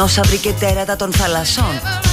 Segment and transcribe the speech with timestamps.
[0.00, 2.09] Δεινόσα βρήκε τέρατα των θαλασσών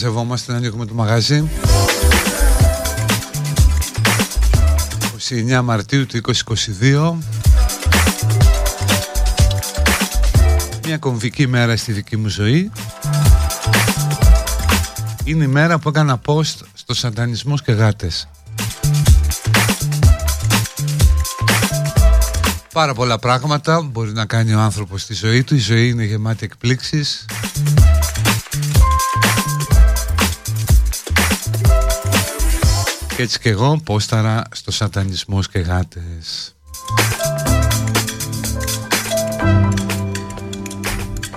[0.00, 1.48] μαζευόμαστε να ανοίγουμε το μαγαζί.
[5.58, 6.20] 29 Μαρτίου του
[6.80, 7.14] 2022
[10.84, 12.70] Μια κομβική μέρα στη δική μου ζωή.
[15.24, 18.28] Είναι η μέρα που έκανα post στο σαντανισμός και γάτες.
[22.72, 25.54] Πάρα πολλά πράγματα μπορεί να κάνει ο άνθρωπος στη ζωή του.
[25.54, 27.26] Η ζωή είναι γεμάτη εκπλήξεις
[33.18, 36.56] Και έτσι και εγώ πόσταρα στο σατανισμός και γάτες.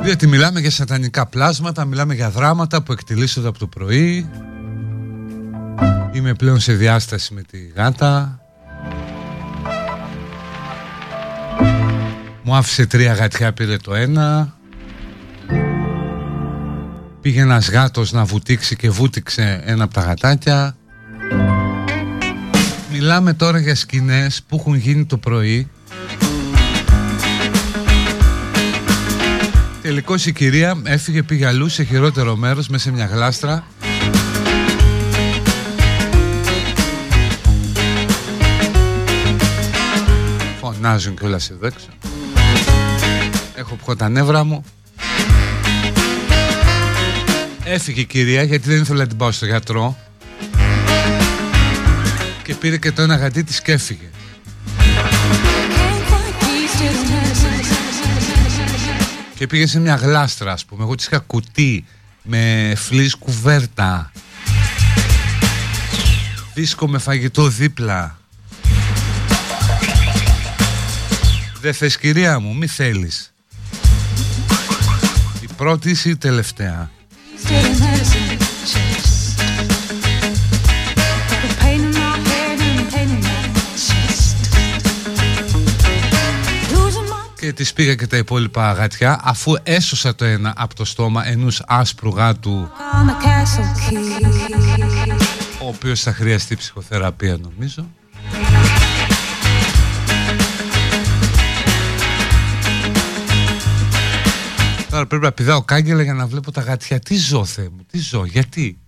[0.02, 4.30] Διότι μιλάμε για σατανικά πλάσματα, μιλάμε για δράματα που εκτελήσονται από το πρωί.
[6.12, 8.40] Είμαι πλέον σε διάσταση με τη γάτα.
[12.44, 14.56] Μου άφησε τρία γατιά, πήρε το ένα.
[17.22, 20.76] Πήγε ένας γάτος να βουτήξει και βούτυξε ένα από τα γατάκια.
[23.12, 25.70] Μιλάμε τώρα για σκηνές που έχουν γίνει το πρωί.
[29.82, 33.63] Τελικώς η κυρία έφυγε πήγε αλλού σε χειρότερο μέρος μέσα σε μια γλάστρα.
[40.60, 41.88] Φωνάζουν κιόλας εδώ έξω.
[43.56, 44.63] Έχω πιω τα νεύρα μου.
[47.63, 49.98] Έφυγε η κυρία γιατί δεν ήθελα να την πάω στο γιατρό.
[49.98, 50.11] και
[52.62, 54.10] πήρε και το ένα γατί της και έφυγε.
[59.36, 60.84] Και πήγε σε μια γλάστρα, ας πούμε.
[60.84, 61.86] Εγώ της είχα κουτί
[62.24, 64.12] με φλής κουβέρτα.
[66.53, 68.20] Δίσκο με φαγητό δίπλα.
[71.62, 73.34] Δεν θες κυρία μου, μη θέλεις.
[75.41, 76.89] Η πρώτη ή η τελευταία.
[87.51, 91.63] Και της πήγα και τα υπόλοιπα αγάτια αφού έσωσα το ένα από το στόμα ενός
[91.67, 92.70] άσπρου γάτου
[95.62, 97.89] ο οποίος θα χρειαστεί ψυχοθεραπεία νομίζω
[104.89, 107.00] Τώρα πρέπει να πηδάω κάγκελα για να βλέπω τα γάτια.
[107.00, 108.81] Τι ζω, Θεέ μου, τι ζω, γιατί;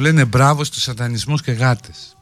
[0.00, 2.16] Μου λένε μπράβο στους σατανισμούς και γάτες.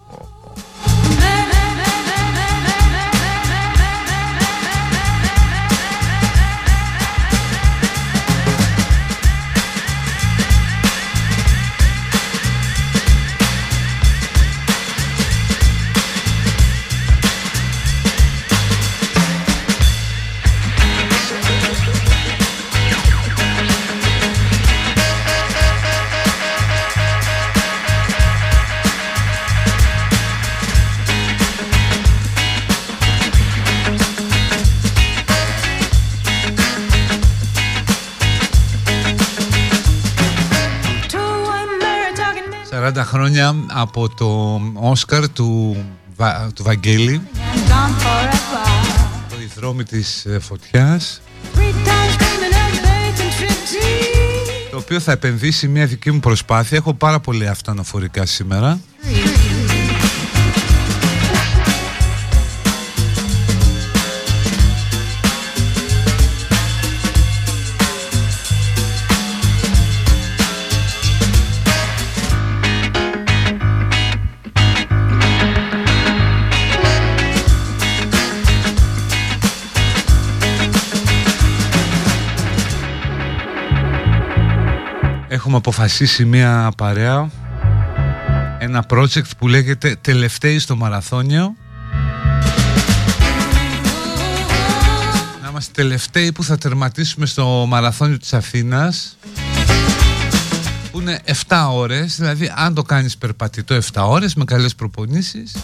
[43.08, 45.76] Χρόνια από το Όσκαρ του,
[46.54, 47.20] του Βαγγέλη.
[49.28, 51.20] Το δρόμοι της ε, φωτιάς.
[54.70, 56.76] Το οποίο θα επενδύσει μια δική μου προσπάθεια.
[56.76, 58.80] Έχω πάρα πολύ αυτοαναφορικά σήμερα
[85.48, 87.30] έχουμε αποφασίσει μια παρέα.
[88.58, 91.54] Ένα project που λέγεται Τελευταίοι στο Μαραθώνιο
[95.42, 99.16] Να είμαστε τελευταίοι που θα τερματίσουμε στο Μαραθώνιο της Αθήνας.
[100.90, 105.56] Που είναι 7 ώρες δηλαδή αν το κάνεις περπατητό 7 ώρες με καλές προπονήσεις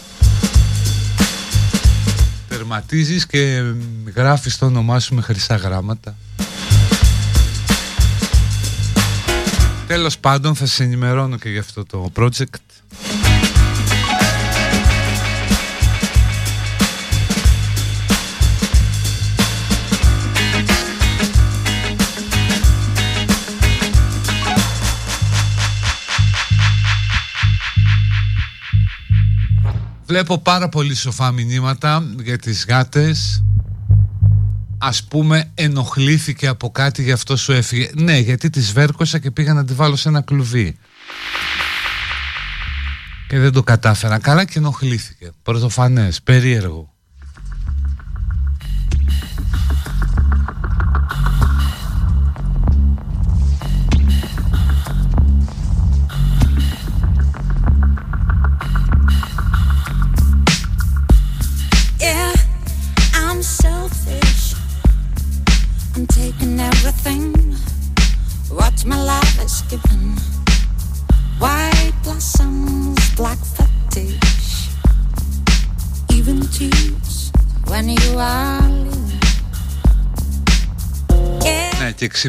[2.49, 3.63] τερματίζεις και
[4.15, 6.17] γράφεις το όνομά σου με χρυσά γράμματα
[9.87, 12.75] Τέλος πάντων θα σε ενημερώνω και για αυτό το project.
[30.07, 33.45] Βλέπω πάρα πολύ σοφά μηνύματα για τις γάτες
[34.87, 37.91] ας πούμε ενοχλήθηκε από κάτι γι' αυτό σου έφυγε.
[37.95, 40.79] Ναι, γιατί τη βέρκωσα και πήγα να τη βάλω σε ένα κλουβί.
[43.29, 44.19] Και δεν το κατάφερα.
[44.19, 45.31] Καλά και ενοχλήθηκε.
[45.43, 46.94] Πρωτοφανές, περίεργο.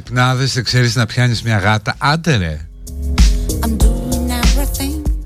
[0.02, 1.96] Ξυπνάδες δεν ξέρεις να πιάνεις μια γάτα.
[1.98, 2.68] Άντε ρε.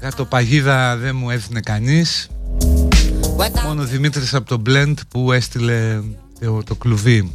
[0.01, 2.29] Γατοπαγίδα δεν μου έδινε κανείς.
[3.63, 5.99] Μόνο ο Δημήτρης από το Blend που έστειλε
[6.39, 7.31] το, το κλουβί.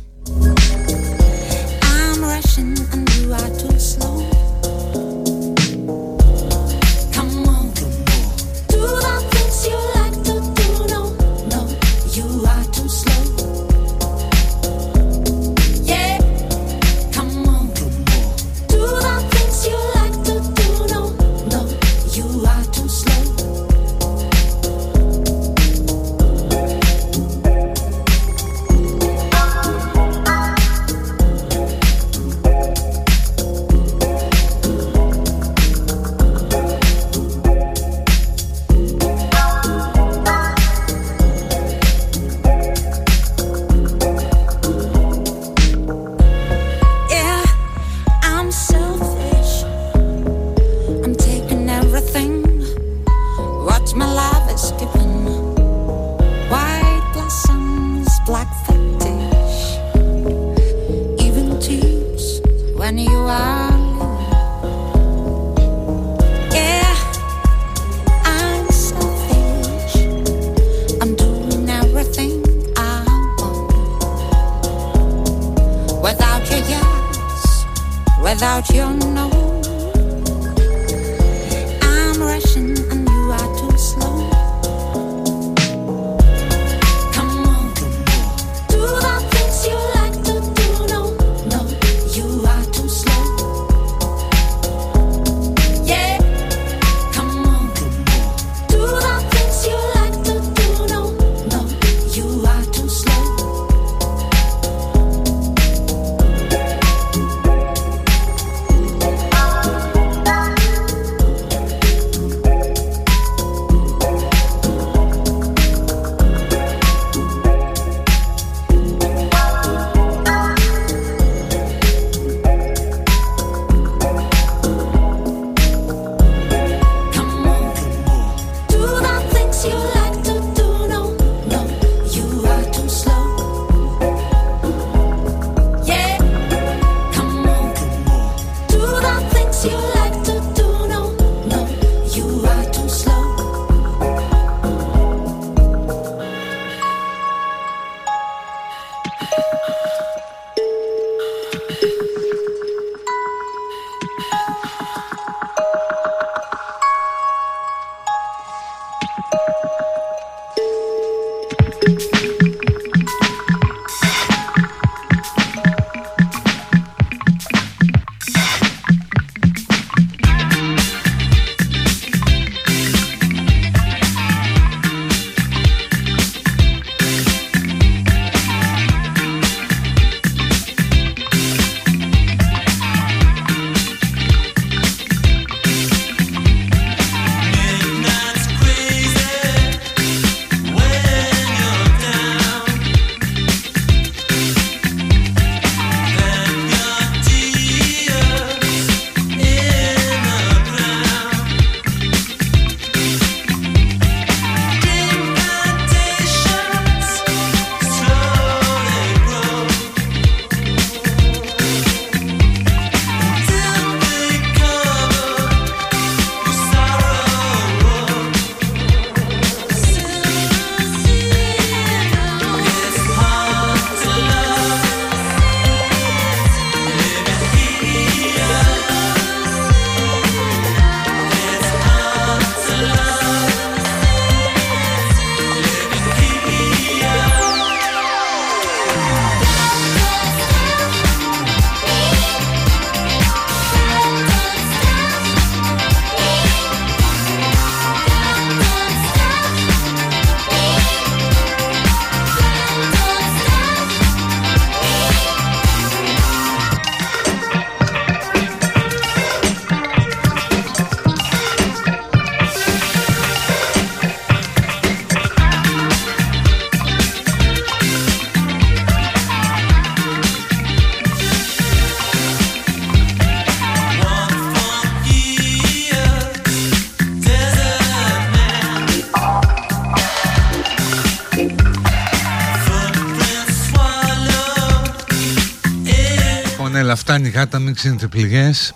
[287.35, 288.75] Φτάνει γάτα, μην ξύνετε πληγές.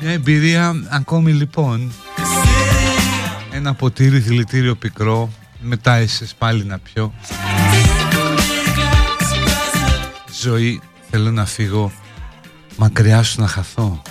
[0.00, 1.92] Μια εμπειρία ακόμη λοιπόν.
[3.52, 5.30] Ένα ποτήρι δηλητήριο πικρό,
[5.60, 7.12] μετά είσαι πάλι να πιω.
[10.40, 10.80] Ζωή,
[11.10, 11.92] θέλω να φύγω,
[12.76, 14.02] μακριά σου να χαθώ.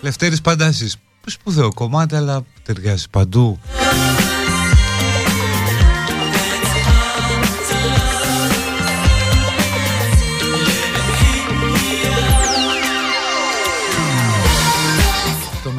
[0.00, 0.96] Λευτέρης Παντάσης,
[1.26, 3.58] σπουδαίο κομμάτι αλλά ταιριάζει παντού.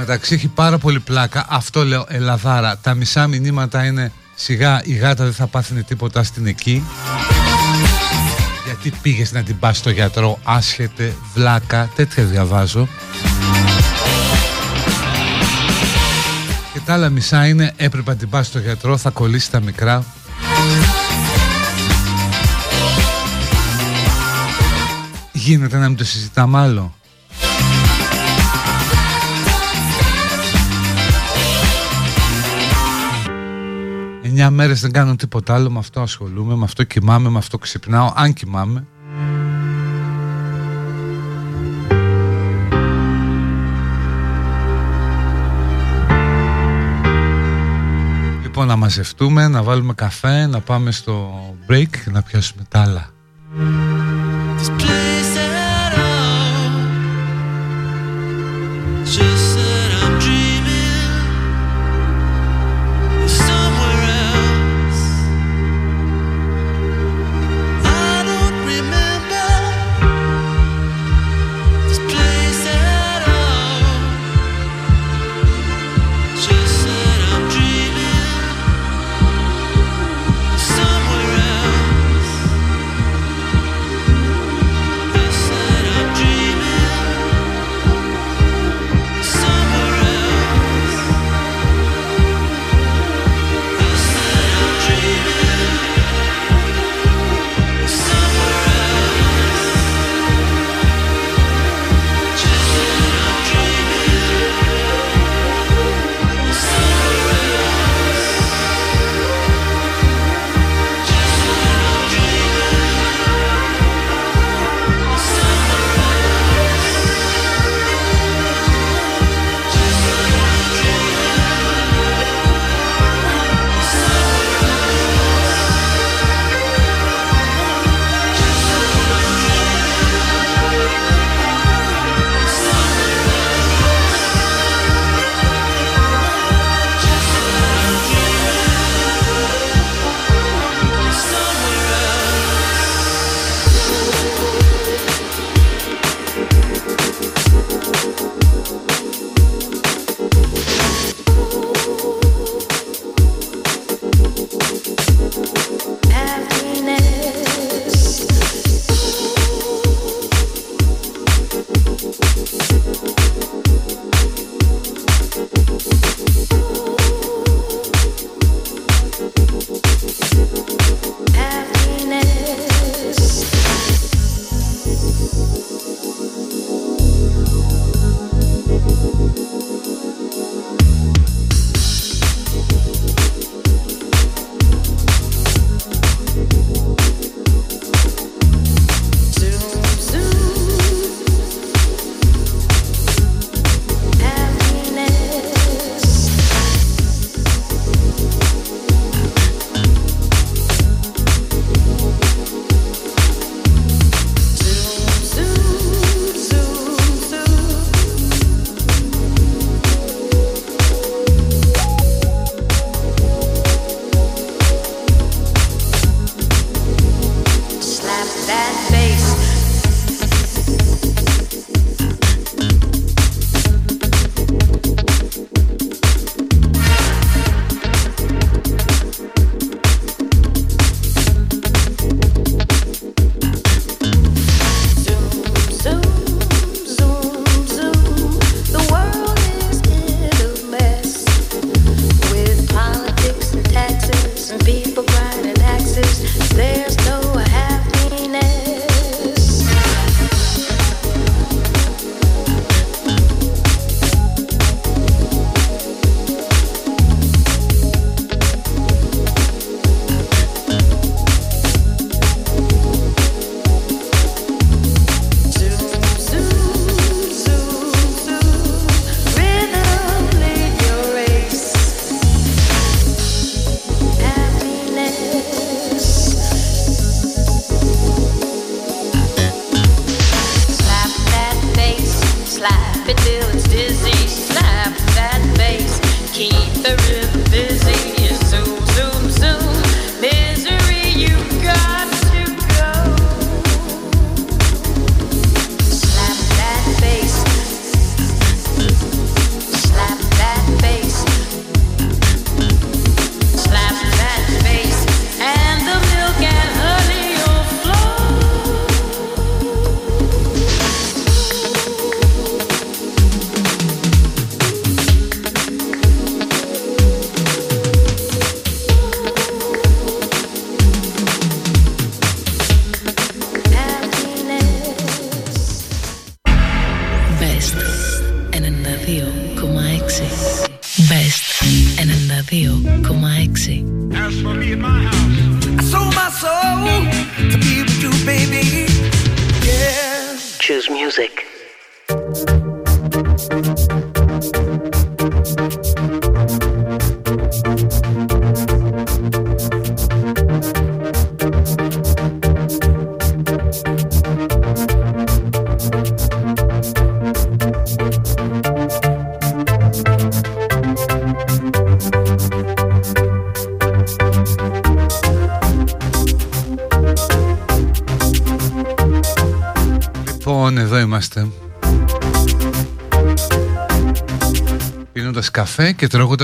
[0.09, 1.45] Μεταξύ έχει πάρα πολύ πλάκα.
[1.49, 2.77] Αυτό λέω Ελαδάρα.
[2.77, 6.83] Τα μισά μηνύματα είναι σιγά η γάτα δεν θα πάθει τίποτα στην εκεί.
[8.65, 12.87] Γιατί πήγες να την πας στο γιατρό άσχετε, βλάκα, τέτοια διαβάζω.
[16.73, 20.03] Και τα άλλα μισά είναι έπρεπε να την πας στο γιατρό, θα κολλήσει τα μικρά.
[25.31, 26.98] Γίνεται να μην το συζητάμε άλλο.
[34.41, 38.13] Εννιά μέρες δεν κάνω τίποτα άλλο, με αυτό ασχολούμαι, με αυτό κοιμάμαι, με αυτό ξυπνάω,
[38.15, 38.87] αν κοιμάμαι.
[48.41, 53.18] Λοιπόν, να μαζευτούμε, να βάλουμε καφέ, να πάμε στο break και να πιάσουμε τα άλλα.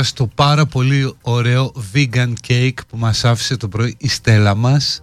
[0.05, 4.55] Και τρώγοντας το πάρα πολύ ωραίο vegan cake που μας άφησε το πρωί η Στέλλα
[4.55, 5.01] μας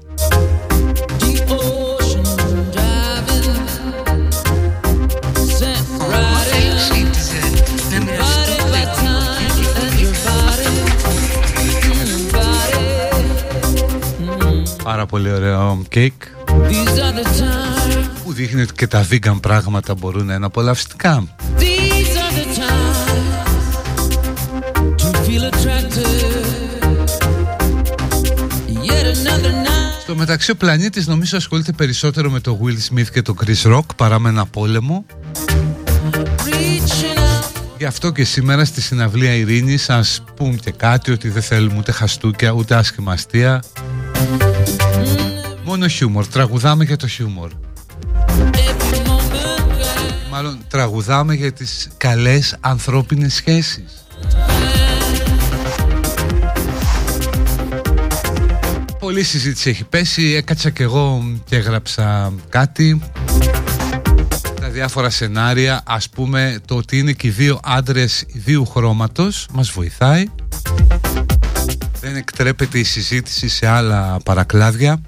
[14.83, 16.13] Πάρα πολύ ωραίο κέικ
[18.25, 21.27] που δείχνει ότι και τα vegan πράγματα μπορούν να είναι απολαυστικά.
[30.23, 34.19] Μεταξύ ο πλανήτης νομίζω ασχολείται περισσότερο με το Will Smith και το Chris Rock παρά
[34.19, 35.05] με ένα πόλεμο.
[37.79, 41.93] Γι' αυτό και σήμερα στη συναυλία Ειρήνης σας πούμε και κάτι ότι δεν θέλουμε ούτε
[41.93, 43.63] χαστούκια ούτε άσχημα αστεία.
[45.65, 47.51] Μόνο χιούμορ, τραγουδάμε για το χιούμορ.
[50.31, 54.02] Μάλλον τραγουδάμε για τις καλές ανθρώπινες σχέσεις.
[59.03, 63.03] Πολύ συζήτηση έχει πέσει, έκατσα και εγώ και έγραψα κάτι.
[64.61, 69.71] Τα διάφορα σενάρια ας πούμε το ότι είναι και οι δύο άντρες ιδίου χρώματος μας
[69.71, 70.25] βοηθάει.
[72.01, 75.01] Δεν εκτρέπεται η συζήτηση σε άλλα παρακλάδια.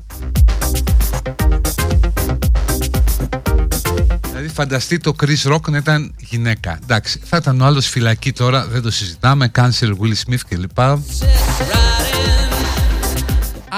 [4.28, 6.78] Δηλαδή φανταστεί το Chris Rock να ήταν γυναίκα.
[6.82, 9.50] Εντάξει θα ήταν ο άλλος φυλακή τώρα δεν το συζητάμε.
[9.54, 10.78] Cancel Will Smith κλπ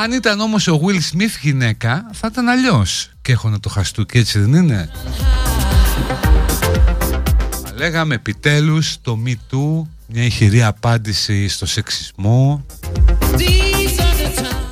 [0.03, 3.11] Αν ήταν όμως ο Will Smith γυναίκα θα ήταν αλλιώς.
[3.23, 4.91] Και έχω να το χαστούκι έτσι δεν είναι.
[7.75, 12.67] Λέγαμε επιτέλους το Me Too μια ηχηρή απάντηση στο σεξισμό.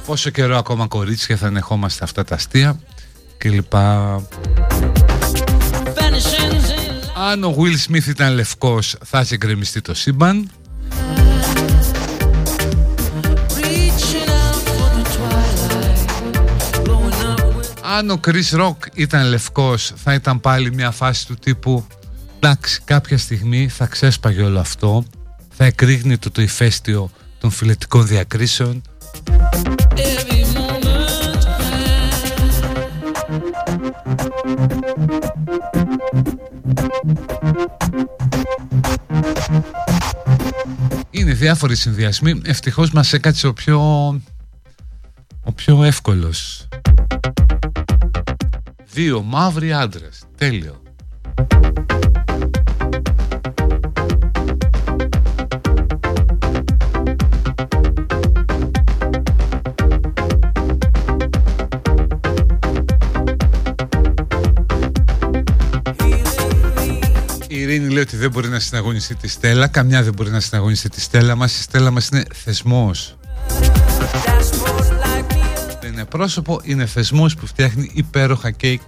[0.06, 2.80] Πόσο καιρό ακόμα κορίτσια θα ενεχόμαστε αυτά τα αστεία
[3.38, 4.14] και λοιπά.
[7.30, 10.50] Αν ο Will Smith ήταν λευκός θα είχε γκρεμιστεί το σύμπαν
[17.96, 21.86] Αν ο Chris Rock ήταν λευκός θα ήταν πάλι μια φάση του τύπου
[22.36, 25.04] εντάξει κάποια στιγμή θα ξέσπαγε όλο αυτό
[25.50, 28.82] θα εκρήγνει το το ηφαίστειο των φιλετικών διακρίσεων
[41.10, 42.40] είναι διάφοροι συνδυασμοί.
[42.44, 43.80] Ευτυχώς μας έκατσε ο πιο
[45.44, 46.63] ο πιο εύκολος
[48.94, 50.82] δύο μαύροι άντρες τέλειο
[67.48, 69.66] Ειρήνη λέει ότι δεν μπορεί να συναγωνιστεί τη Στέλλα.
[69.66, 71.58] Καμιά δεν μπορεί να συναγωνιστεί τη Στέλλα μας.
[71.58, 73.16] Η Στέλλα μας είναι θεσμός.
[75.94, 78.80] Δεν είναι πρόσωπο, είναι θεσμός που φτιάχνει υπέροχα κέικ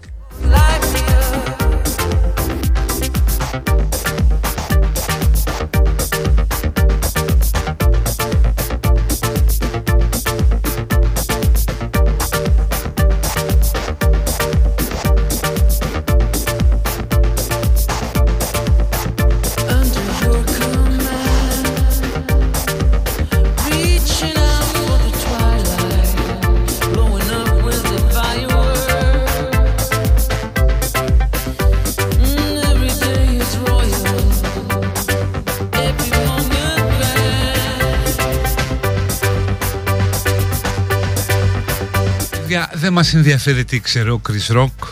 [42.97, 44.89] μας ενδιαφέρει τι ξέρω ο Chris Rock.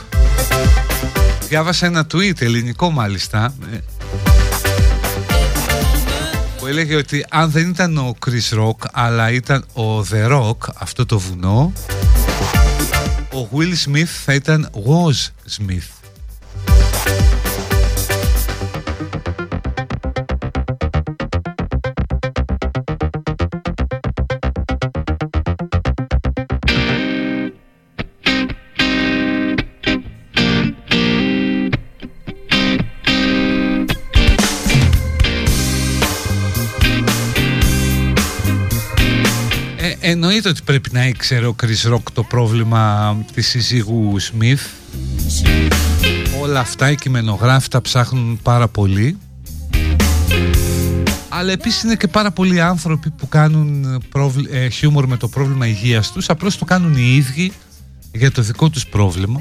[1.48, 3.78] Διάβασα ένα tweet ελληνικό μάλιστα ε,
[6.58, 11.06] που έλεγε ότι αν δεν ήταν ο Chris Rock αλλά ήταν ο The Rock αυτό
[11.06, 11.72] το βουνό
[13.32, 16.03] ο Will Smith θα ήταν Was Smith
[40.24, 44.58] Εννοείται ότι πρέπει να ήξερε ο Chris Rock το πρόβλημα της συζύγου Smith.
[46.40, 49.18] Όλα αυτά οι κειμενογράφοι τα ψάχνουν πάρα πολύ.
[51.28, 54.02] Αλλά επίσης είναι και πάρα πολλοί άνθρωποι που κάνουν
[54.50, 56.28] ε, χιούμορ με το πρόβλημα υγείας τους.
[56.28, 57.52] Απλώς το κάνουν οι ίδιοι
[58.12, 59.40] για το δικό τους πρόβλημα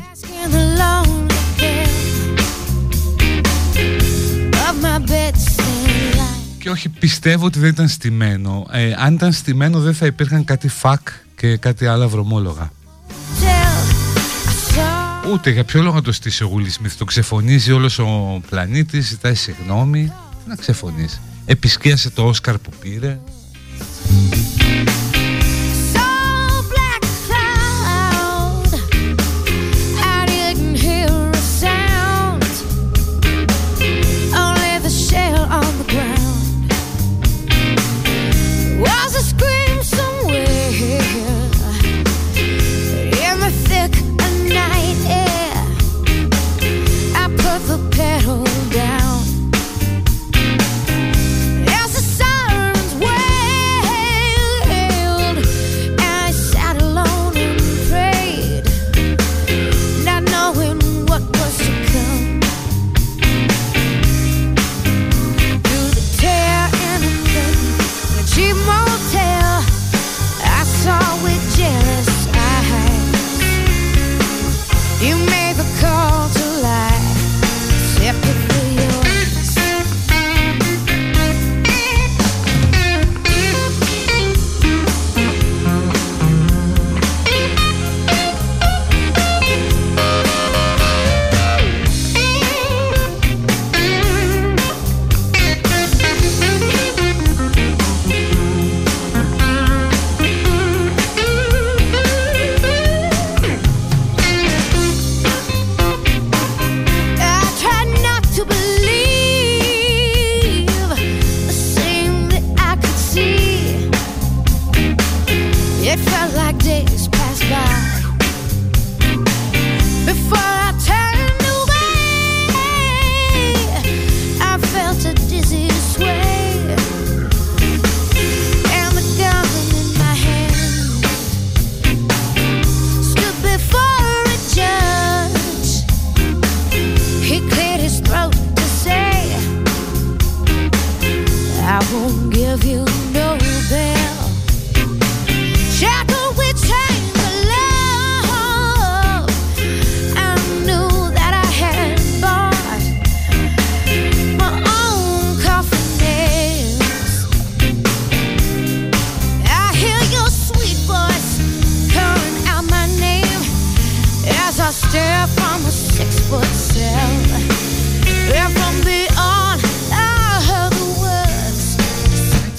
[6.64, 8.68] και όχι πιστεύω ότι δεν ήταν στημένο.
[8.72, 12.72] Ε, αν ήταν στημένο δεν θα υπήρχαν κάτι φακ και κάτι άλλα βρωμόλογα.
[15.32, 16.98] Ούτε για ποιο λόγο το στήσει ο Γουλισμίθ.
[16.98, 20.04] Το ξεφωνίζει όλος ο πλανήτης, ζητάει συγγνώμη.
[20.44, 21.20] Τι να ξεφωνήσει.
[21.46, 23.20] Επισκίασε το Όσκαρ που πήρε.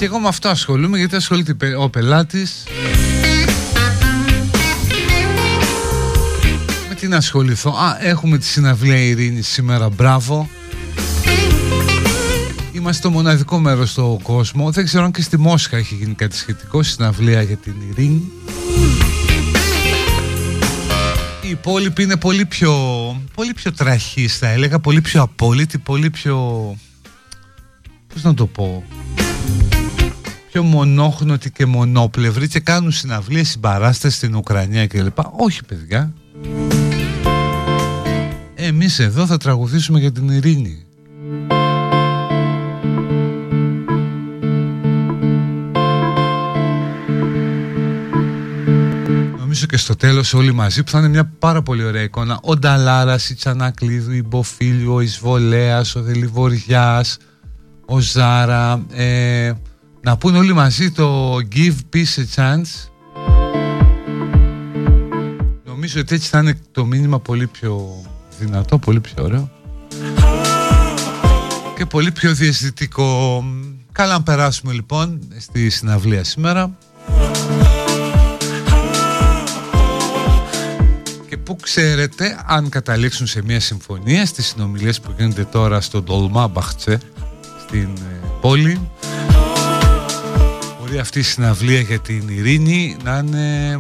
[0.09, 2.65] Με αυτό ασχολούμαι γιατί ασχολείται ο πελάτης.
[6.89, 10.49] Με τι να ασχοληθώ; Α, έχουμε τη συναυλία Ειρήνη σήμερα, μπράβο.
[12.73, 14.71] Είμαστε το μοναδικό μέρος στο κόσμο.
[14.71, 18.33] Δεν ξέρω αν και στη Μόσχα έχει γίνει κάτι σχετικό Συναυλία για την Ειρήνη.
[21.43, 22.73] Η υπόλοιπη είναι πολύ πιο
[23.35, 24.79] Πολύ πιο τραχή θα έλεγα.
[24.79, 26.37] Πολύ πιο απόλυτη Πολύ πιο
[28.13, 28.85] Πώς να το πω
[30.55, 35.19] πιο μονόχνοτη και μονόπλευρη και κάνουν συναυλίες συμπαράσταση στην Ουκρανία κλπ.
[35.37, 36.13] Όχι παιδιά.
[38.55, 40.85] Εμείς εδώ θα τραγουδήσουμε για την ειρήνη.
[49.39, 52.39] Νομίζω και στο τέλος όλοι μαζί που θα είναι μια πάρα πολύ ωραία εικόνα.
[52.43, 57.17] Ο Νταλάρας, η Τσανακλείδου, η Μποφίλου, ο Ισβολέας, ο Δελιβοριάς,
[57.87, 59.53] ο Ζάρα, ε,
[60.05, 62.89] να πούνε όλοι μαζί το Give Peace a Chance
[65.65, 68.03] Νομίζω ότι έτσι θα είναι το μήνυμα πολύ πιο
[68.39, 69.51] δυνατό, πολύ πιο ωραίο
[71.77, 73.45] και πολύ πιο διαισθητικό.
[73.93, 76.77] Καλά να περάσουμε λοιπόν στη συναυλία σήμερα.
[81.29, 87.01] Και που ξέρετε αν καταλήξουν σε μια συμφωνία στις συνομιλίες που γίνονται τώρα στο Ντολμάμπαχτσε
[87.67, 89.24] στην ε,
[90.95, 93.77] πόλη αυτή η συναυλία για την ειρήνη να είναι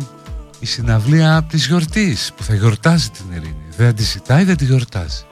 [0.59, 3.69] η συναυλία της γιορτής που θα γιορτάζει την ειρήνη.
[3.77, 5.25] Δεν τη ζητάει, δεν τη γιορτάζει.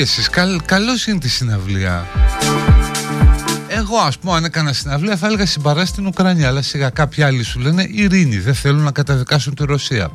[0.00, 2.06] Εσείς, καλ, καλώς είναι τη συναυλία.
[3.68, 7.42] Εγώ ας πούμε αν έκανα συναυλία θα έλεγα συμπαρά στην Ουκρανία αλλά σιγά κάποιοι άλλοι
[7.42, 10.10] σου λένε ειρήνη δεν θέλουν να καταδικάσουν τη Ρωσία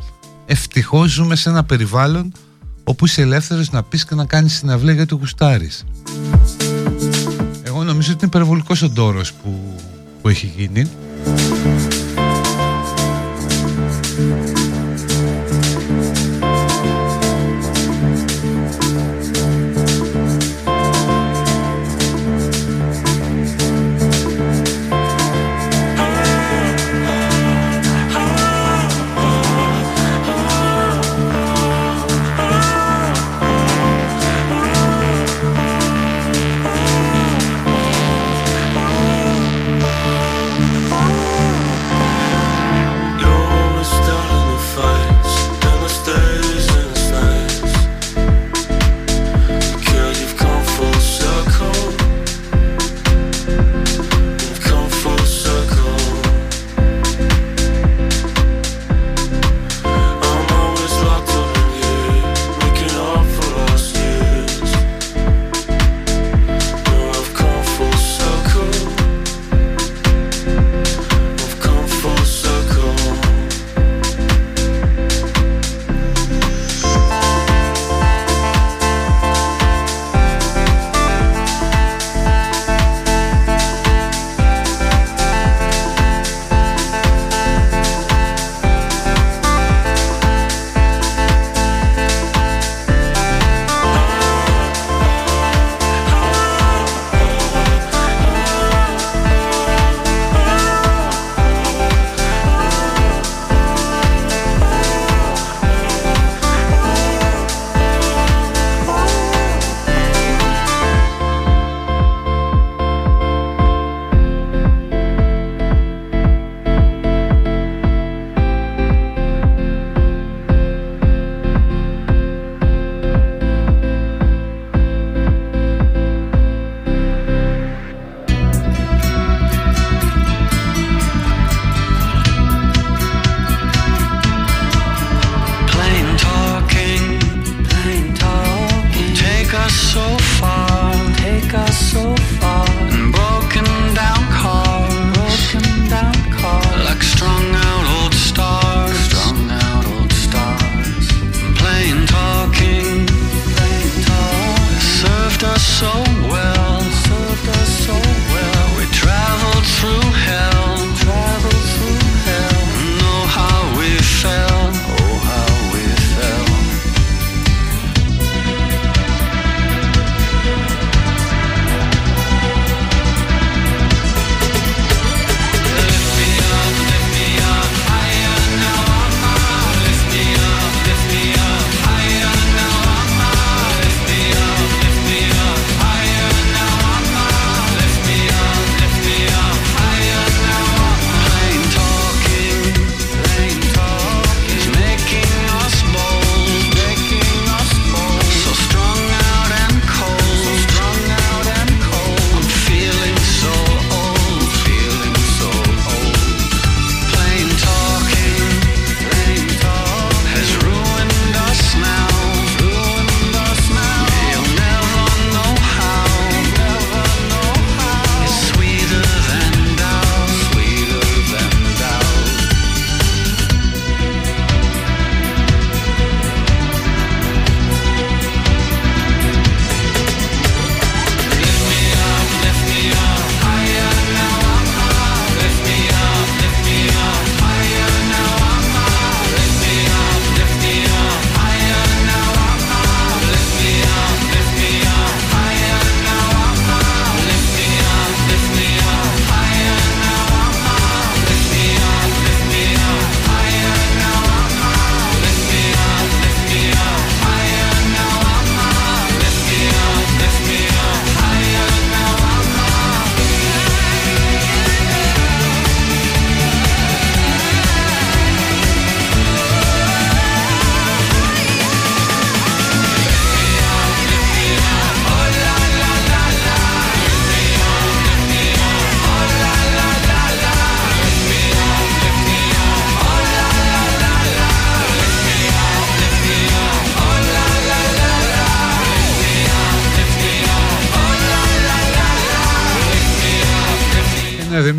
[0.46, 2.32] ευτυχώς ζούμε σε ένα περιβάλλον
[2.84, 5.84] όπου είσαι ελεύθερος να πεις και να κάνεις συναυλία γιατί γουστάρεις.
[7.64, 9.76] Εγώ νομίζω ότι είναι υπερβολικός ο ντόρος που,
[10.22, 10.90] που έχει γίνει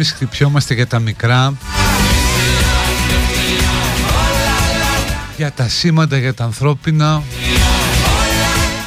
[0.07, 1.54] δηλαδή εμείς χτυπιόμαστε για τα μικρά.
[5.36, 7.22] Για τα σήματα, για τα ανθρώπινα.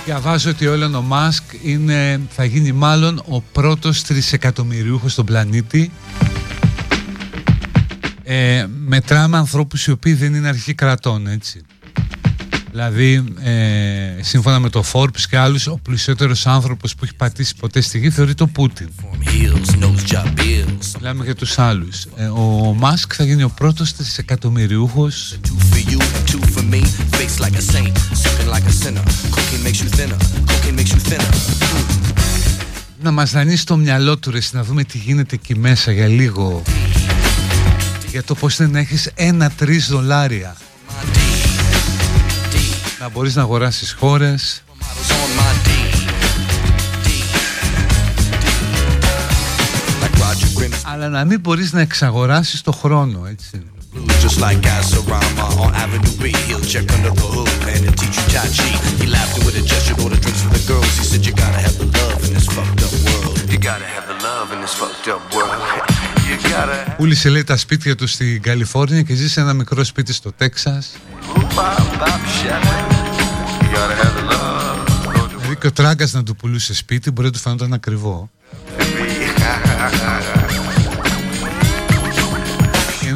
[0.06, 5.92] Διαβάζω ότι ο Έλλον Μάσκ είναι, θα γίνει μάλλον ο πρώτος τρισεκατομμυριούχος στον πλανήτη.
[8.24, 11.62] Ε, μετράμε ανθρώπους οι οποίοι δεν είναι αρχικοί κρατών έτσι.
[12.72, 17.82] Δηλαδή, ε, σύμφωνα με το Forbes και άλλους, ο πλουσιότερος άνθρωπος που έχει πατήσει ποτέ
[17.82, 18.90] στη γη θεωρεί το Πούτιν.
[20.98, 22.06] Μιλάμε για τους άλλους.
[22.16, 25.40] Ε, ο Μάσκ θα γίνει ο πρώτος τρισεκατομμυριούχος.
[33.02, 36.62] Να μας δανείσει το μυαλό του ρε, να δούμε τι γίνεται εκεί μέσα για λίγο.
[38.12, 40.56] Για το πως είναι να έχεις ένα τρεις δολάρια.
[43.00, 44.64] Να μπορείς να αγοράσεις χώρες
[50.92, 53.64] αλλά να μην μπορείς να εξαγοράσεις το χρόνο έτσι
[54.24, 58.26] Just like Gasorama on Avenue B He'll check under the hood and he'll teach you
[58.34, 58.70] Tai Chi
[59.02, 61.76] He laughed with a gesture, ordered drinks for the girls He said you gotta have
[61.84, 65.08] the love in this fucked up world You gotta have the love in this fucked
[65.14, 65.60] up world
[66.98, 70.92] Πούλησε λέει τα σπίτια του στην Καλιφόρνια και ζήσε ένα μικρό σπίτι στο Τέξας
[75.40, 78.30] Δηλαδή και ο Τράγκας να του πουλούσε σπίτι μπορεί να του φανόταν ακριβό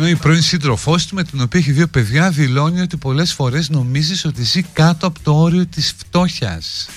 [0.03, 3.69] Ενώ η πρώην σύντροφός του με την οποία έχει δύο παιδιά δηλώνει ότι πολλές φορές
[3.69, 6.87] νομίζεις ότι ζει κάτω από το όριο της φτώχειας.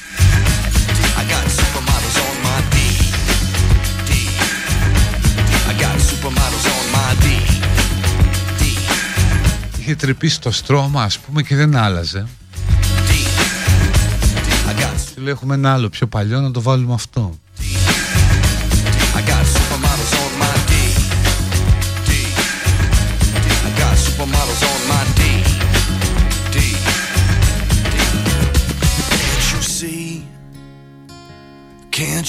[9.81, 12.27] Είχε τρυπήσει το στρώμα ας πούμε και δεν άλλαζε.
[15.15, 17.39] Και λέει έχουμε ένα άλλο πιο παλιό να το βάλουμε αυτό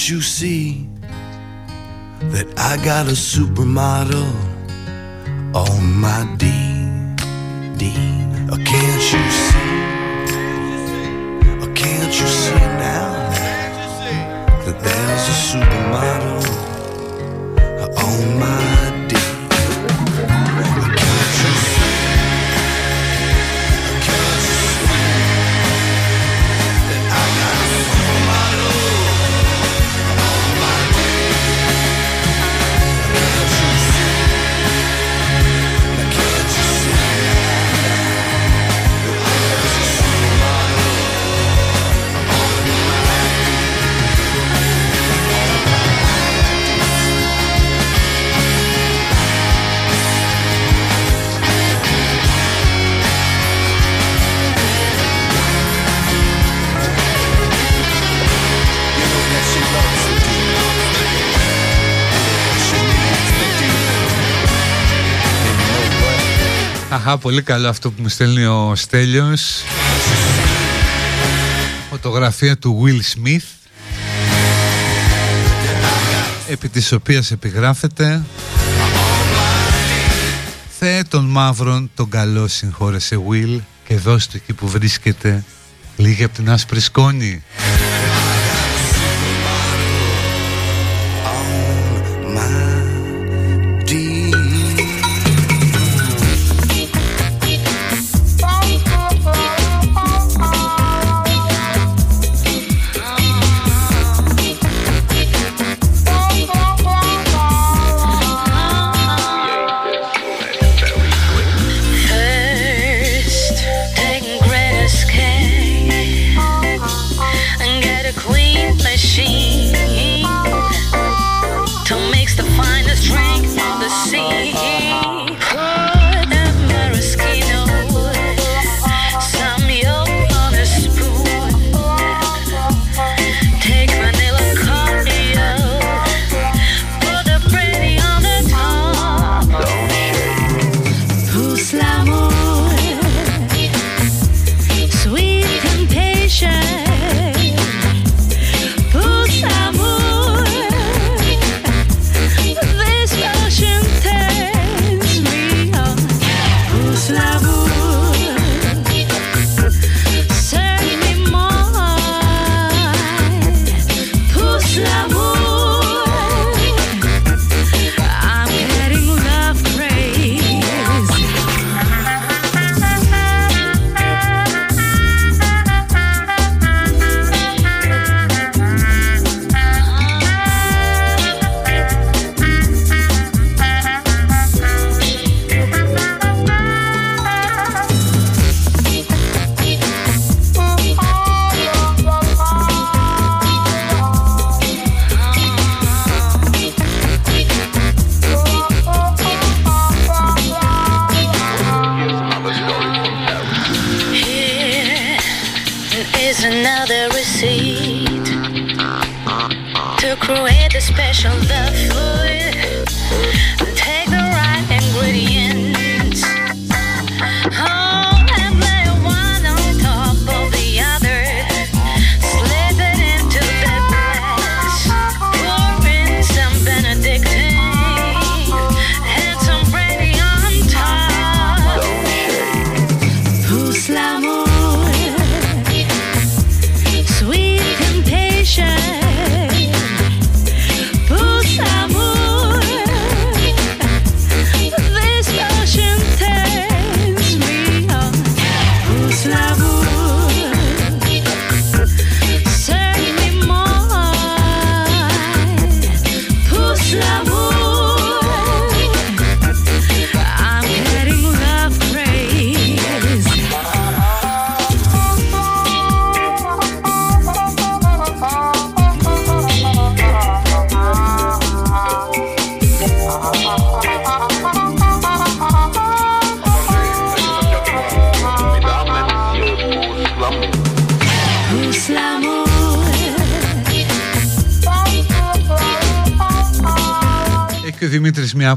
[0.08, 0.88] Can't you see
[2.32, 4.24] that I got a supermodel
[5.54, 6.46] on my D?
[8.48, 9.68] Or uh, can't you see?
[11.60, 13.12] Or can't you see now
[14.64, 16.40] that there's a supermodel
[17.82, 18.67] uh, on my
[66.90, 69.62] Αχα, πολύ καλό αυτό που μου στέλνει ο Στέλιος.
[71.90, 73.72] Φωτογραφία του Will Smith
[76.48, 78.22] Επί της οποίας επιγράφεται.
[80.78, 85.44] Θεέ των μαύρων τον καλό συγχώρεσε Will Και δώσ' του εκεί που βρίσκεται.
[85.96, 87.42] Λίγη από την άσπρη σκόνη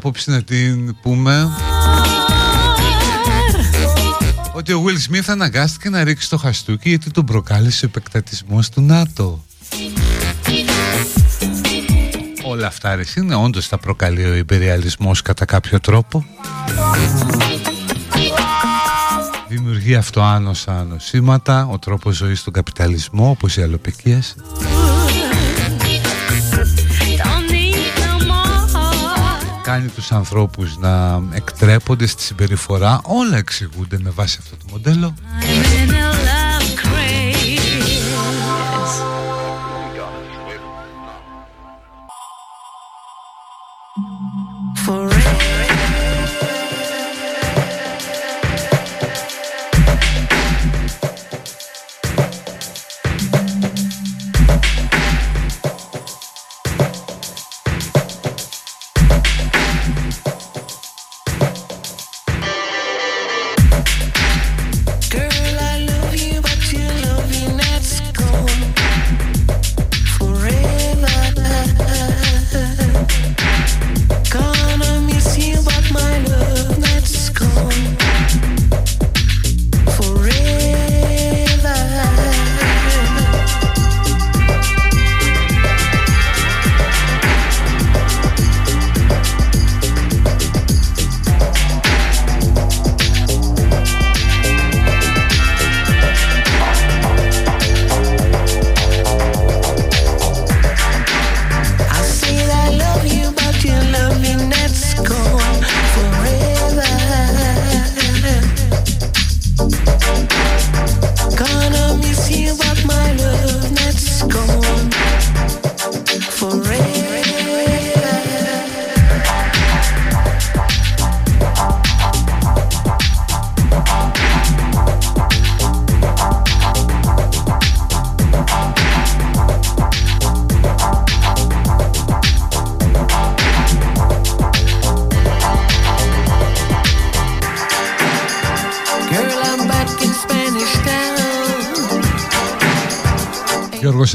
[0.02, 1.50] άποψη να την πούμε
[4.54, 8.82] ότι ο Will Smith αναγκάστηκε να ρίξει το χαστούκι γιατί τον προκάλεσε ο επεκτατισμός του
[8.82, 9.44] ΝΑΤΟ.
[12.44, 16.26] Όλα αυτά ρε, είναι όντως τα προκαλεί ο υπεριαλισμός κατά κάποιο τρόπο.
[19.48, 24.36] Δημιουργεί αυτό άνοσα νοσήματα, ο τρόπος ζωής στον καπιταλισμό όπως οι αλλοπικίες.
[29.72, 35.14] Κάνει τους ανθρώπους να εκτρέπονται στη συμπεριφορά όλα εξηγούνται με βάση αυτό το μοντέλο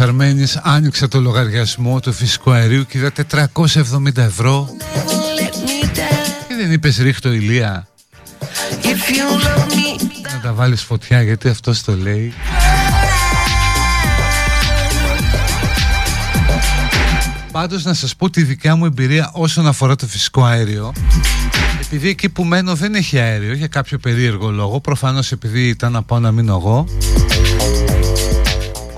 [0.01, 3.13] Αρμένης άνοιξε το λογαριασμό του φυσικού αερίου και είδα
[3.63, 4.69] 470 ευρώ.
[6.49, 7.89] Και δεν είπες ρίχτω ηλία
[10.33, 12.33] να τα βάλεις φωτιά γιατί αυτός το λέει.
[17.53, 20.93] Πάντως να σας πω τη δικιά μου εμπειρία όσον αφορά το φυσικό αέριο.
[21.81, 26.03] Επειδή εκεί που μένω δεν έχει αέριο για κάποιο περίεργο λόγο προφανώς επειδή ήταν να
[26.03, 26.87] πάω να μείνω εγώ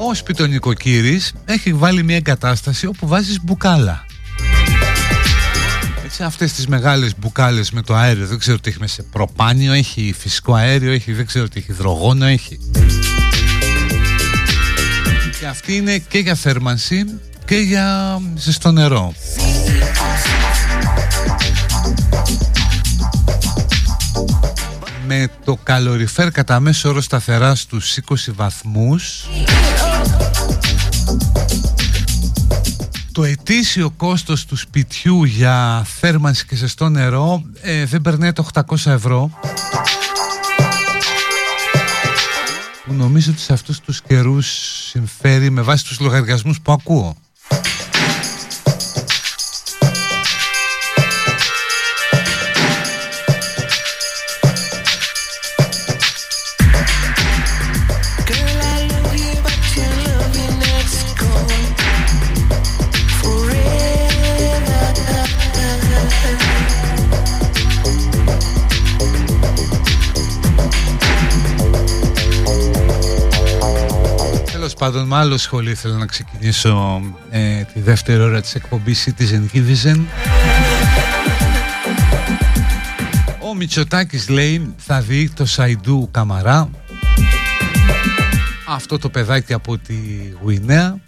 [0.09, 4.04] ο σπιτονικοκύρης έχει βάλει μια εγκατάσταση όπου βάζεις μπουκάλα.
[6.04, 10.14] Έτσι αυτές τις μεγάλες μπουκάλες με το αέριο δεν ξέρω τι έχει μέσα προπάνιο, έχει
[10.18, 12.59] φυσικό αέριο, έχει, δεν ξέρω τι έχει υδρογόνο, έχει.
[15.40, 19.14] Και αυτή είναι και για θέρμανση και για ζεστό νερό.
[25.09, 29.26] με το καλοριφέρ κατά μέσο όρο σταθερά στους 20 βαθμούς
[33.18, 38.62] το ετήσιο κόστος του σπιτιού για θέρμανση και ζεστό νερό ε, δεν περνάει το 800
[38.86, 39.30] ευρώ
[42.86, 44.46] που νομίζω ότι σε αυτούς τους καιρούς
[44.88, 47.16] συμφέρει με βάση τους λογαριασμούς που ακούω.
[74.91, 80.01] Πάντων με άλλο σχολείο ήθελα να ξεκινήσω ε, τη δεύτερη ώρα της εκπομπής Citizen Citizen.
[83.51, 86.70] Ο Μητσοτάκης λέει θα δει το Σαϊντού Καμαρά
[88.68, 89.95] αυτό το παιδάκι από τη
[90.43, 90.99] Γουινέα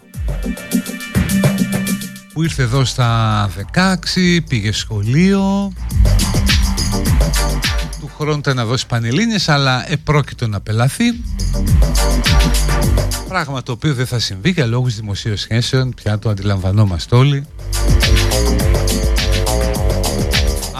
[2.33, 5.71] που ήρθε εδώ στα 16, πήγε σχολείο
[8.21, 11.03] του χρόνου ήταν να δώσει πανελλήνιες αλλά επρόκειτο να πελαθεί
[13.27, 17.45] Πράγμα το οποίο δεν θα συμβεί για λόγους δημοσίων σχέσεων, πια το αντιλαμβανόμαστε όλοι.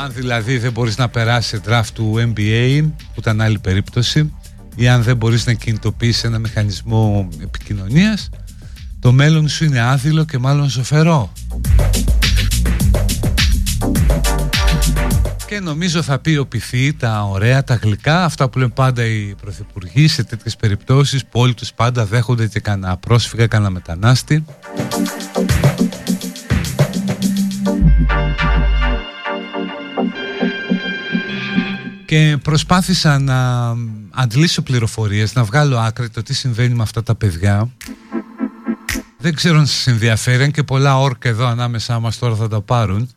[0.03, 4.33] Αν δηλαδή δεν μπορείς να περάσει draft του NBA, που ήταν άλλη περίπτωση,
[4.75, 8.29] ή αν δεν μπορείς να κινητοποιήσεις ένα μηχανισμό επικοινωνίας,
[8.99, 11.31] το μέλλον σου είναι άδειλο και μάλλον ζωφερό.
[15.51, 20.23] Και νομίζω θα ποιοποιηθεί τα ωραία, τα γλυκά, αυτά που λένε πάντα οι πρωθυπουργοί σε
[20.23, 24.45] τέτοιες περιπτώσεις που όλοι τους πάντα δέχονται και κανένα πρόσφυγα, κανένα μετανάστη.
[32.05, 33.69] Και προσπάθησα να
[34.11, 37.69] αντλήσω πληροφορίες, να βγάλω άκρη το τι συμβαίνει με αυτά τα παιδιά.
[39.17, 42.61] Δεν ξέρω αν σας ενδιαφέρει, αν και πολλά όρκα εδώ ανάμεσά μας τώρα θα τα
[42.61, 43.09] πάρουν.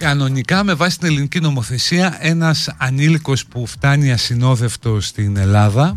[0.00, 5.96] Κανονικά με βάση την ελληνική νομοθεσία ένας ανήλικος που φτάνει ασυνόδευτο στην Ελλάδα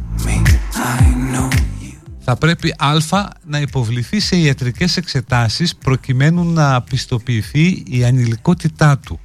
[2.19, 9.19] θα πρέπει α να υποβληθεί σε ιατρικές εξετάσεις προκειμένου να πιστοποιηθεί η ανηλικότητά του.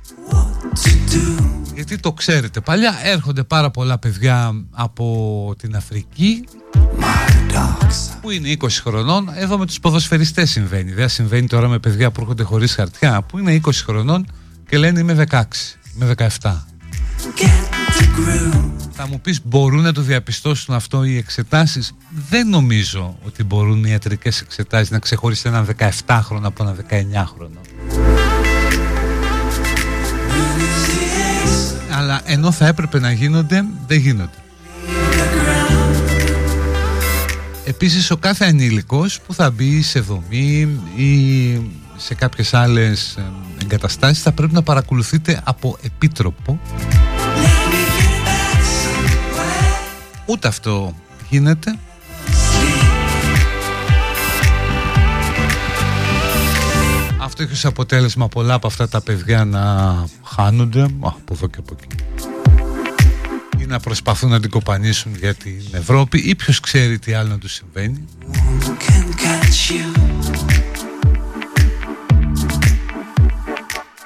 [1.75, 6.45] Γιατί το ξέρετε, παλιά έρχονται πάρα πολλά παιδιά από την Αφρική
[8.21, 9.31] που είναι 20 χρονών.
[9.35, 10.93] Εδώ με τους ποδοσφαιριστές συμβαίνει.
[10.93, 14.27] Δεν συμβαίνει τώρα με παιδιά που έρχονται χωρίς χαρτιά που είναι 20 χρονών
[14.69, 15.43] και λένε είμαι 16,
[15.95, 16.53] είμαι 17.
[18.93, 21.93] Θα μου πεις μπορούν να το διαπιστώσουν αυτό οι εξετάσεις;
[22.29, 27.61] Δεν νομίζω ότι μπορούν οι ιατρικές εξετάσεις να ξεχωρίσουν έναν 17χρονο από έναν 19χρονο
[31.91, 34.39] Αλλά ενώ θα έπρεπε να γίνονται δεν γίνονται
[37.65, 41.53] Επίσης ο κάθε ανήλικος που θα μπει σε δομή ή
[41.99, 43.19] σε κάποιες άλλες
[43.63, 46.61] εγκαταστάσεις θα πρέπει να παρακολουθείτε από επίτροπο.
[50.27, 50.95] Ούτε αυτό
[51.29, 51.79] γίνεται.
[57.21, 59.95] Αυτό έχει ως αποτέλεσμα πολλά από αυτά τα παιδιά να
[60.25, 60.83] χάνονται.
[61.01, 61.87] Από εδώ και από εκεί.
[63.59, 67.39] Ή να προσπαθούν να την κοπανίσουν για την Ευρώπη ή ποιος ξέρει τι άλλο να
[67.39, 68.05] τους συμβαίνει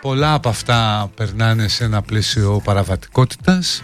[0.03, 3.83] Πολλά από αυτά περνάνε σε ένα πλαίσιο παραβατικότητας.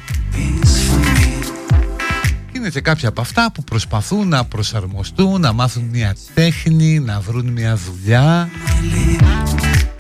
[2.53, 7.47] Είναι και κάποια από αυτά που προσπαθούν να προσαρμοστούν, να μάθουν μια τέχνη, να βρουν
[7.47, 8.51] μια δουλειά.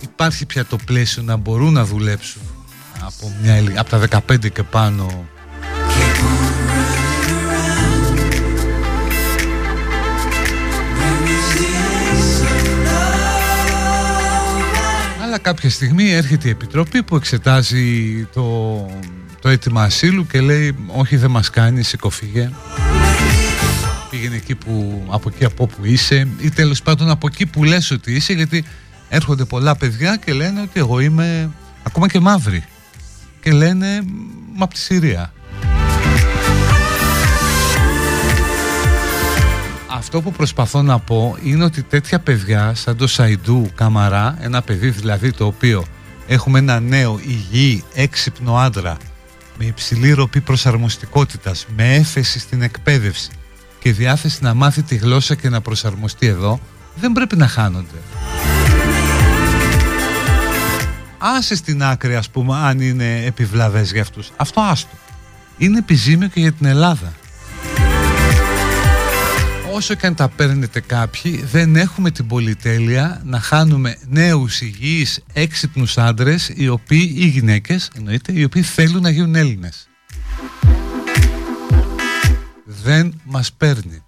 [0.02, 2.42] Υπάρχει πια το πλαίσιο να μπορούν να δουλέψουν
[3.06, 5.28] από, μια, από τα 15 και πάνω
[15.28, 18.86] Αλλά κάποια στιγμή έρχεται η Επιτροπή που εξετάζει το,
[19.40, 22.50] το αίτημα ασύλου και λέει όχι δεν μας κάνει, σηκωφίγε.
[24.10, 27.90] Πήγαινε εκεί που, από εκεί από όπου είσαι ή τέλος πάντων από εκεί που λες
[27.90, 28.64] ότι είσαι γιατί
[29.08, 31.50] έρχονται πολλά παιδιά και λένε ότι εγώ είμαι
[31.82, 32.64] ακόμα και μαύρη
[33.40, 34.00] και λένε
[34.54, 35.32] μα από τη Συρία.
[39.98, 44.90] Αυτό που προσπαθώ να πω είναι ότι τέτοια παιδιά σαν το Σαϊντού Καμαρά, ένα παιδί
[44.90, 45.84] δηλαδή το οποίο
[46.26, 48.96] έχουμε ένα νέο υγιή έξυπνο άντρα
[49.58, 53.30] με υψηλή ροπή προσαρμοστικότητας, με έφεση στην εκπαίδευση
[53.78, 56.60] και διάθεση να μάθει τη γλώσσα και να προσαρμοστεί εδώ,
[56.94, 57.98] δεν πρέπει να χάνονται.
[61.18, 64.30] Άσε στην άκρη ας πούμε αν είναι επιβλαβές για αυτούς.
[64.36, 64.96] Αυτό άστο.
[65.56, 67.12] Είναι επιζήμιο και για την Ελλάδα
[69.78, 75.98] όσο και αν τα παίρνετε κάποιοι δεν έχουμε την πολυτέλεια να χάνουμε νέους υγιείς έξυπνους
[75.98, 79.88] άντρες οι οποίοι, οι γυναίκες εννοείται, οι οποίοι θέλουν να γίνουν Έλληνες.
[82.64, 84.02] Δεν μας παίρνει.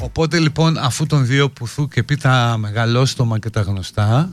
[0.00, 4.30] Οπότε λοιπόν αφού τον δύο πουθού και πει τα μεγαλόστομα και τα γνωστά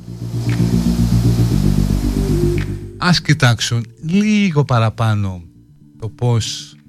[2.98, 5.42] Ας κοιτάξουν λίγο παραπάνω
[6.00, 6.83] το πώς ε,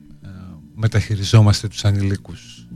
[0.74, 2.66] μεταχειριζόμαστε τους ανηλίκους.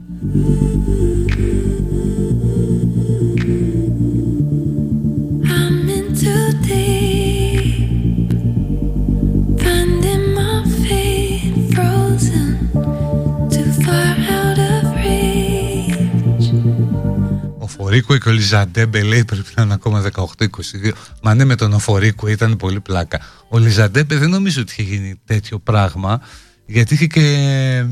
[17.57, 20.91] Οφορίκουε και Ολιζαντέμπε λέει πρέπει να είναι ακόμα 18-22.
[21.21, 23.19] Μα ναι, με τον Οφορίκουε ήταν πολύ πλάκα.
[23.49, 26.21] Ολιζαντέμπε δεν νομίζω ότι είχε γίνει τέτοιο πράγμα
[26.69, 27.83] γιατί είχε και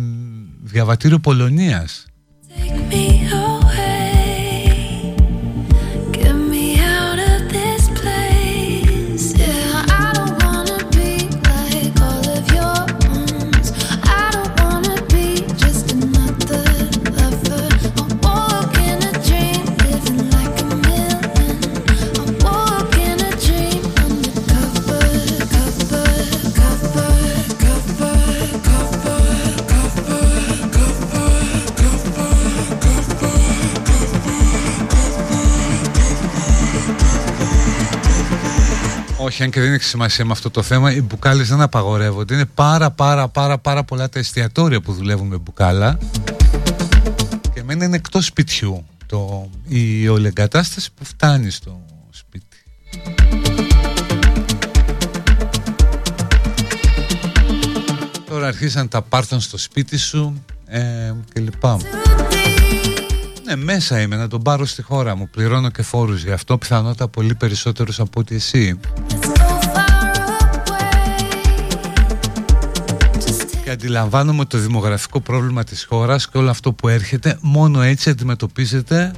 [0.63, 2.05] διαβατήριο Πολωνίας.
[39.27, 42.33] Όχι, αν και δεν έχει σημασία με αυτό το θέμα, οι μπουκάλες δεν απαγορεύονται.
[42.33, 45.97] Είναι πάρα πάρα πάρα πάρα πολλά τα εστιατόρια που δουλεύουν με μπουκάλα.
[47.53, 52.57] Και εμένα είναι εκτός σπιτιού το, η όλη εγκατάσταση που φτάνει στο σπίτι.
[58.25, 61.77] Τώρα αρχίσαν τα πάρτον στο σπίτι σου ε, και λοιπά.
[63.47, 65.29] Ναι, μέσα είμαι να τον πάρω στη χώρα μου.
[65.29, 68.79] Πληρώνω και φόρους γι' αυτό, πιθανότατα πολύ περισσότερους από ότι εσύ.
[73.63, 79.11] Και αντιλαμβάνομαι το δημογραφικό πρόβλημα της χώρας και όλο αυτό που έρχεται μόνο έτσι αντιμετωπίζεται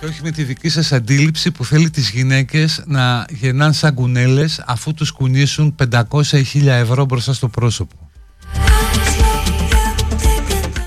[0.00, 4.62] και όχι με τη δική σας αντίληψη που θέλει τις γυναίκες να γεννάν σαν κουνέλες
[4.66, 8.03] αφού τους κουνήσουν 500 ή 1000 ευρώ μπροστά στο πρόσωπο.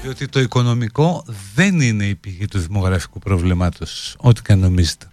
[0.08, 5.06] Διότι το οικονομικό δεν είναι η πηγή του δημογραφικού προβλήματος, ό,τι και νομίζετε.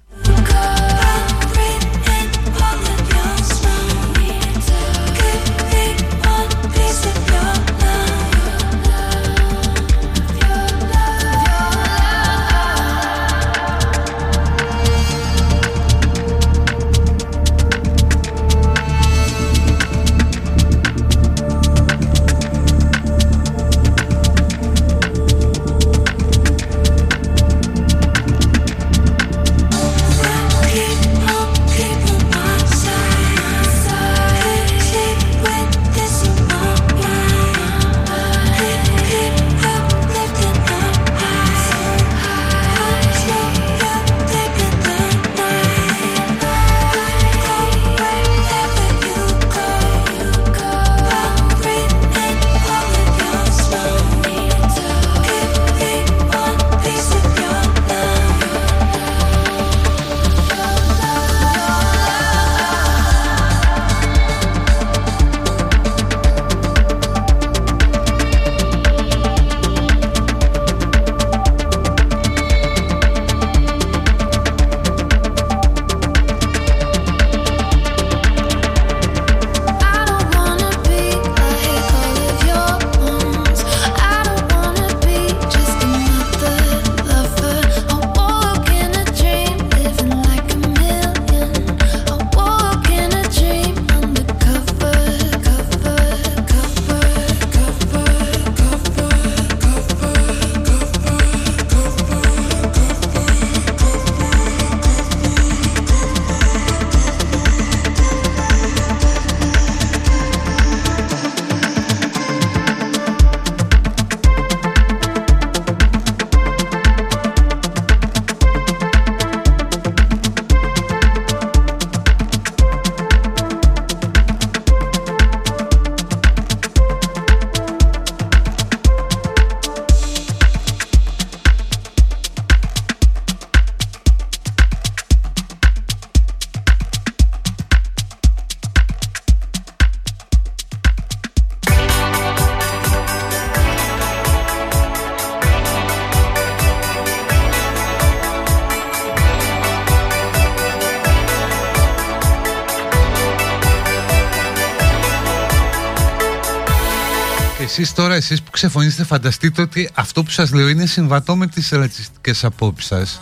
[158.25, 161.69] Εσείς τώρα, εσείς που ξεφωνήσετε φανταστείτε ότι αυτό που σας λέω είναι συμβατό με τις
[161.71, 163.21] ρατσιστικές απόψεις σας.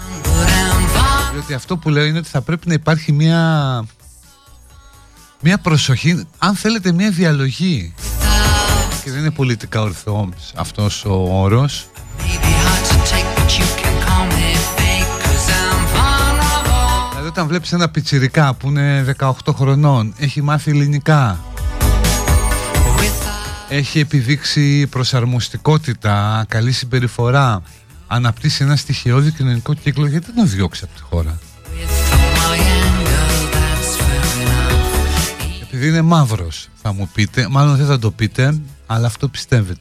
[1.33, 3.85] Διότι αυτό που λέω είναι ότι θα πρέπει να υπάρχει μια
[5.41, 7.95] μια προσοχή, αν θέλετε μια διαλογή.
[9.05, 11.87] Και δεν είναι πολιτικά ορθός αυτός ο όρος.
[17.11, 21.41] Δηλαδή όταν βλέπεις ένα πιτσιρικά που είναι 18 χρονών έχει μάθει ελληνικά
[23.73, 27.63] έχει επιδείξει προσαρμοστικότητα, καλή συμπεριφορά
[28.07, 30.07] αναπτύσσει ένα στοιχειώδη κοινωνικό κύκλο.
[30.07, 31.39] Γιατί δεν τον διώξει από τη χώρα;
[35.63, 39.81] Επειδή είναι μαύρος θα μου πείτε μάλλον δεν θα το πείτε αλλά αυτό πιστεύετε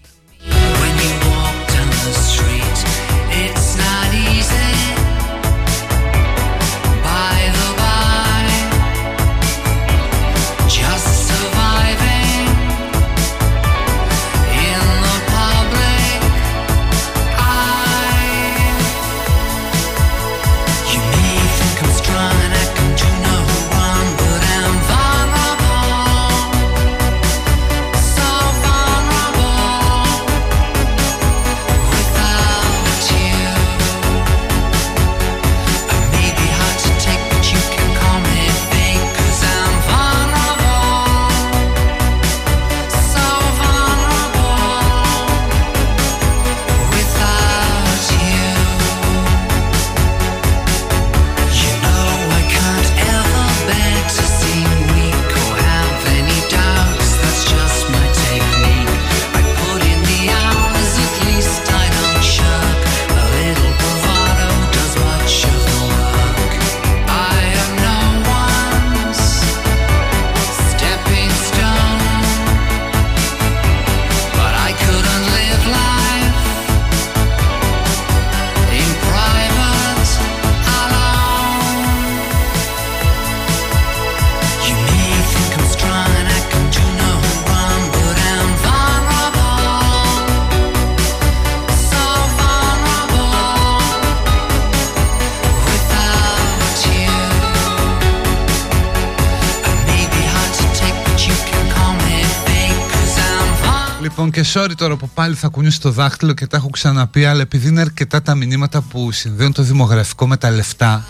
[104.53, 107.81] sorry τώρα που πάλι θα κουνήσω το δάχτυλο και τα έχω ξαναπεί αλλά επειδή είναι
[107.81, 111.05] αρκετά τα μηνύματα που συνδέουν το δημογραφικό με τα λεφτά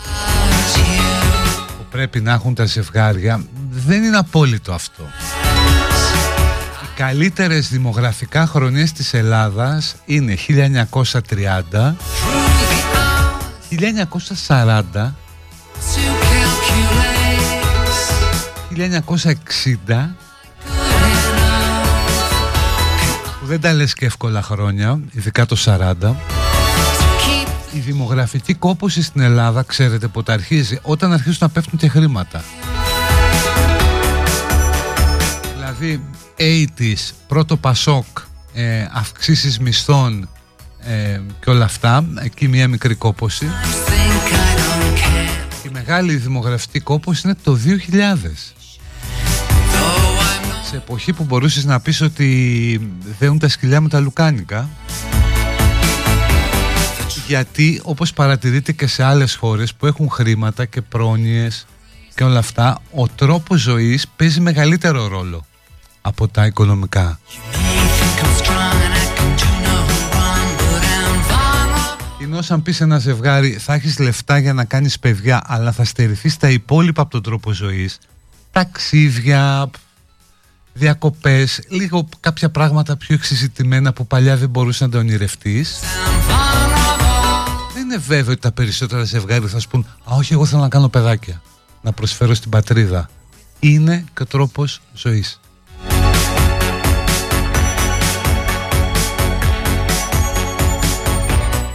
[1.66, 5.02] που πρέπει να έχουν τα ζευγάρια δεν είναι απόλυτο αυτό.
[6.82, 11.94] Οι καλύτερες δημογραφικά χρονιές της Ελλάδας είναι 1930
[14.92, 15.12] 1940
[19.86, 20.21] 1960
[23.52, 26.14] δεν τα λες και εύκολα χρόνια, ειδικά το 40
[27.74, 32.44] η δημογραφική κόπωση στην Ελλάδα, ξέρετε πότε αρχίζει, όταν αρχίζουν να πέφτουν και χρήματα.
[35.54, 36.02] Δηλαδή,
[36.78, 38.04] 80's, πρώτο Πασόκ,
[38.52, 40.28] ε, αυξήσεις μισθών
[40.78, 43.46] ε, και όλα αυτά, εκεί μια μικρή κόποση.
[45.64, 47.58] Η μεγάλη δημογραφική κόποση είναι το
[47.92, 48.61] 2000
[50.72, 54.68] σε εποχή που μπορούσες να πεις ότι δέουν τα σκυλιά με τα λουκάνικα.
[57.26, 61.66] Γιατί όπως παρατηρείτε και σε άλλες χώρες που έχουν χρήματα και πρόνοιες
[62.14, 65.44] και όλα αυτά ο τρόπος ζωής παίζει μεγαλύτερο ρόλο
[66.00, 67.20] από τα οικονομικά.
[72.22, 76.36] Ενώ αν πεις ένα ζευγάρι θα έχεις λεφτά για να κάνεις παιδιά αλλά θα στερηθείς
[76.36, 77.98] τα υπόλοιπα από τον τρόπο ζωής.
[78.52, 79.70] Ταξίδια,
[80.72, 85.80] διακοπές, λίγο κάποια πράγματα πιο εξεζητημένα που παλιά δεν μπορούσε να το ονειρευτείς.
[87.74, 90.68] Δεν είναι βέβαιο ότι τα περισσότερα ζευγάρια θα σου πούν «Α, όχι, εγώ θέλω να
[90.68, 91.42] κάνω παιδάκια,
[91.82, 93.10] να προσφέρω στην πατρίδα».
[93.60, 95.40] Είναι και ο τρόπος ζωής.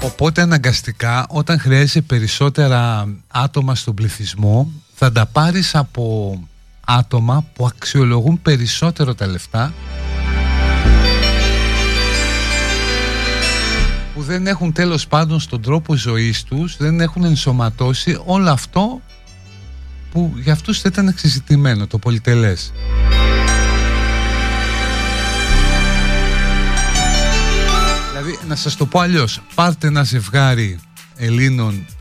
[0.04, 6.40] Οπότε αναγκαστικά όταν χρειάζεσαι περισσότερα άτομα στον πληθυσμό θα τα πάρεις από
[6.90, 9.74] άτομα που αξιολογούν περισσότερο τα λεφτά
[14.14, 19.02] που δεν έχουν τέλος πάντων στον τρόπο ζωής τους δεν έχουν ενσωματώσει όλο αυτό
[20.12, 22.74] που για αυτούς δεν ήταν εξεζητημένο το πολυτελές.
[28.10, 30.80] Δηλαδή να σας το πω αλλιώς πάρτε ένα ζευγάρι
[31.16, 31.97] Ελλήνων ε,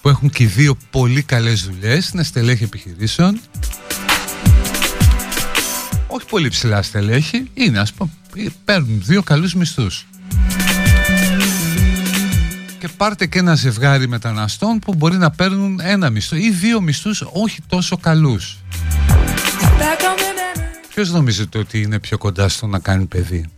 [0.00, 3.40] που έχουν και δύο πολύ καλές δουλειές, είναι στελέχη επιχειρήσεων
[6.14, 8.10] όχι πολύ ψηλά στελέχη, είναι ας πούμε,
[8.64, 10.06] παίρνουν δύο καλούς μισθούς.
[12.78, 17.24] Και πάρτε και ένα ζευγάρι μεταναστών που μπορεί να παίρνουν ένα μισθό ή δύο μισθούς
[17.32, 18.58] όχι τόσο καλούς.
[20.88, 23.48] Ποιος νομίζετε ότι είναι πιο κοντά στο να κάνει παιδί;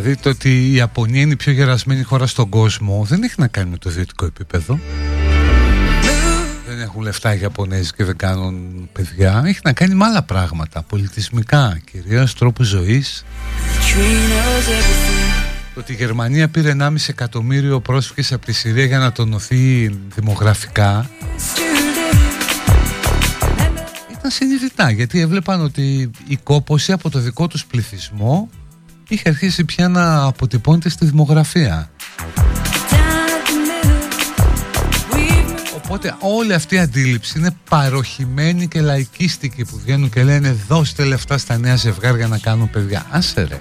[0.00, 3.46] Δηλαδή το ότι η Ιαπωνία είναι η πιο γερασμένη χώρα στον κόσμο δεν έχει να
[3.46, 4.78] κάνει με το ιδιωτικό επίπεδο.
[6.68, 9.42] Δεν έχουν λεφτά οι Ιαπωνέζοι και δεν κάνουν παιδιά.
[9.46, 13.24] Έχει να κάνει με άλλα πράγματα, πολιτισμικά, κυρίως τρόπους ζωής.
[15.74, 21.10] Το ότι η Γερμανία πήρε 1,5 εκατομμύριο πρόσφυγες από τη Συρία για να τονωθεί δημογραφικά
[24.18, 28.48] ήταν συνειδητά γιατί έβλεπαν ότι η κόπωση από το δικό τους πληθυσμό
[29.08, 31.90] είχε αρχίσει πια να αποτυπώνεται στη δημογραφία.
[35.84, 41.38] Οπότε όλη αυτή η αντίληψη είναι παροχημένη και λαϊκίστικη που βγαίνουν και λένε δώστε λεφτά
[41.38, 43.06] στα νέα ζευγάρια να κάνουν παιδιά.
[43.10, 43.60] Άσε ρε.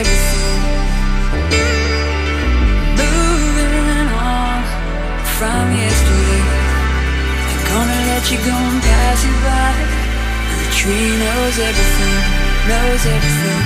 [0.00, 0.60] Everything.
[2.98, 4.60] Moving on
[5.36, 6.42] from yesterday.
[7.50, 9.72] I'm gonna let you go and pass you by.
[10.60, 12.20] The tree knows everything,
[12.68, 13.63] knows everything.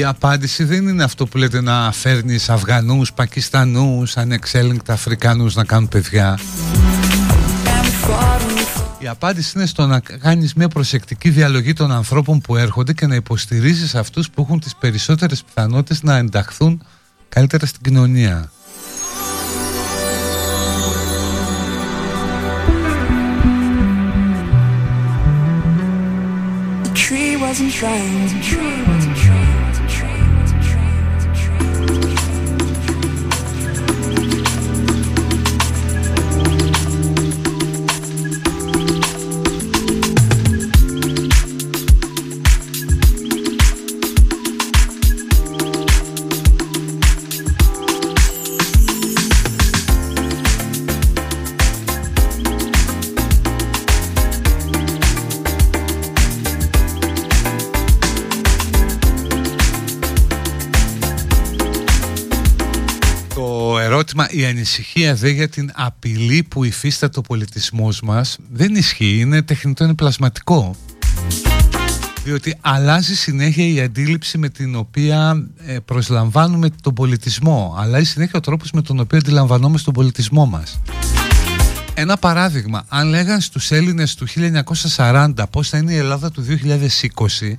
[0.00, 5.88] Η απάντηση δεν είναι αυτό που λέτε να φέρνεις Αφγανούς, Πακιστανούς, ανεξέλεγκτα Αφρικανούς να κάνουν
[5.88, 6.38] παιδιά.
[8.98, 13.14] Η απάντηση είναι στο να κάνεις μια προσεκτική διαλογή των ανθρώπων που έρχονται και να
[13.14, 16.82] υποστηρίζεις αυτούς που έχουν τις περισσότερες πιθανότητες να ενταχθούν
[17.28, 18.50] καλύτερα στην κοινωνία.
[27.50, 29.16] wasn't trying, the tree wasn't
[64.26, 64.38] trying.
[64.38, 69.84] η ανησυχία δε για την απειλή που υφίσταται ο πολιτισμός μας δεν ισχύει, είναι τεχνητό,
[69.84, 70.76] είναι πλασματικό.
[72.24, 77.74] Διότι αλλάζει συνέχεια η αντίληψη με την οποία ε, προσλαμβάνουμε τον πολιτισμό.
[77.78, 80.80] Αλλάζει συνέχεια ο τρόπος με τον οποίο αντιλαμβανόμαστε τον πολιτισμό μας.
[81.94, 84.26] Ένα παράδειγμα, αν λέγαν στους Έλληνες του
[84.96, 87.56] 1940 πώς θα είναι η Ελλάδα του 2020,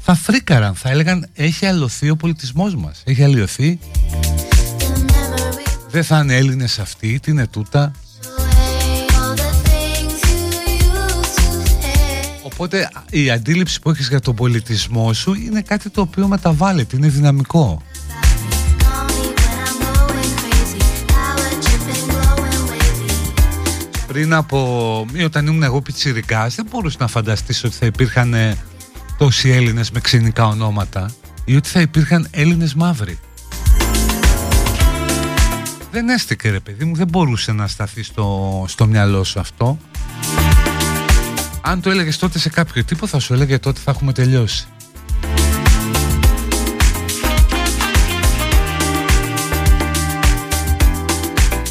[0.00, 3.78] θα φρίκαραν, θα έλεγαν έχει αλλοιωθεί ο πολιτισμός μας, έχει αλλοιωθεί
[5.90, 7.92] δεν θα είναι Έλληνες αυτοί, τι είναι τούτα.
[12.42, 17.08] Οπότε η αντίληψη που έχεις για τον πολιτισμό σου είναι κάτι το οποίο μεταβάλλεται, είναι
[17.08, 17.82] δυναμικό.
[24.08, 28.56] πριν από ή όταν ήμουν εγώ πιτσιρικάς δεν μπορούσε να φανταστείς ότι θα υπήρχαν ε,
[29.18, 31.10] τόσοι Έλληνες με ξενικά ονόματα
[31.44, 33.18] ή ότι θα υπήρχαν Έλληνες μαύροι.
[35.90, 39.78] Δεν έστηκε ρε παιδί μου, δεν μπορούσε να σταθεί στο, στο μυαλό σου αυτό.
[41.60, 44.66] Αν το έλεγες τότε σε κάποιο τύπο θα σου έλεγε τότε θα έχουμε τελειώσει.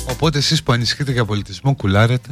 [0.10, 2.30] Οπότε εσείς που ανησυχείτε για πολιτισμό κουλάρετε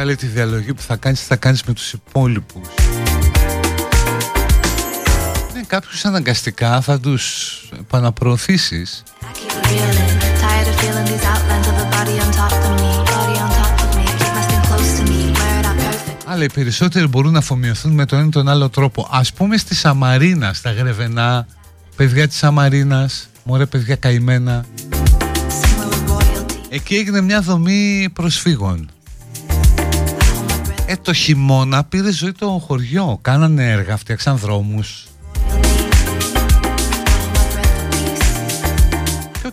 [0.00, 2.68] Και μετά λέει τη διαλογή που θα κάνεις θα κάνεις με τους υπόλοιπους.
[5.66, 9.02] Κάποιους αναγκαστικά θα τους επαναπροωθήσεις.
[16.24, 19.08] Αλλά οι περισσότεροι μπορούν να αφομοιωθούν με τον ένα τον άλλο τρόπο.
[19.10, 21.46] Ας πούμε στη Σαμαρίνα, στα Γρεβενά.
[21.96, 24.64] Παιδιά της Σαμαρίνας μωρέ παιδιά καημένα.
[26.68, 28.90] Εκεί έγινε μια δομή προσφύγων
[30.90, 33.18] ε, το χειμώνα πήρε ζωή το χωριό.
[33.22, 35.04] Κάνανε έργα, φτιάξαν δρόμους.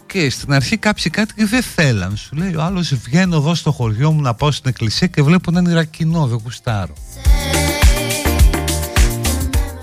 [0.05, 2.17] Και στην αρχή κάποιοι κάτι δεν θέλαν.
[2.17, 5.49] Σου λέει ο άλλος βγαίνω εδώ στο χωριό μου να πάω στην εκκλησία και βλέπω
[5.51, 6.93] έναν Ιρακινό, δεν γουστάρω.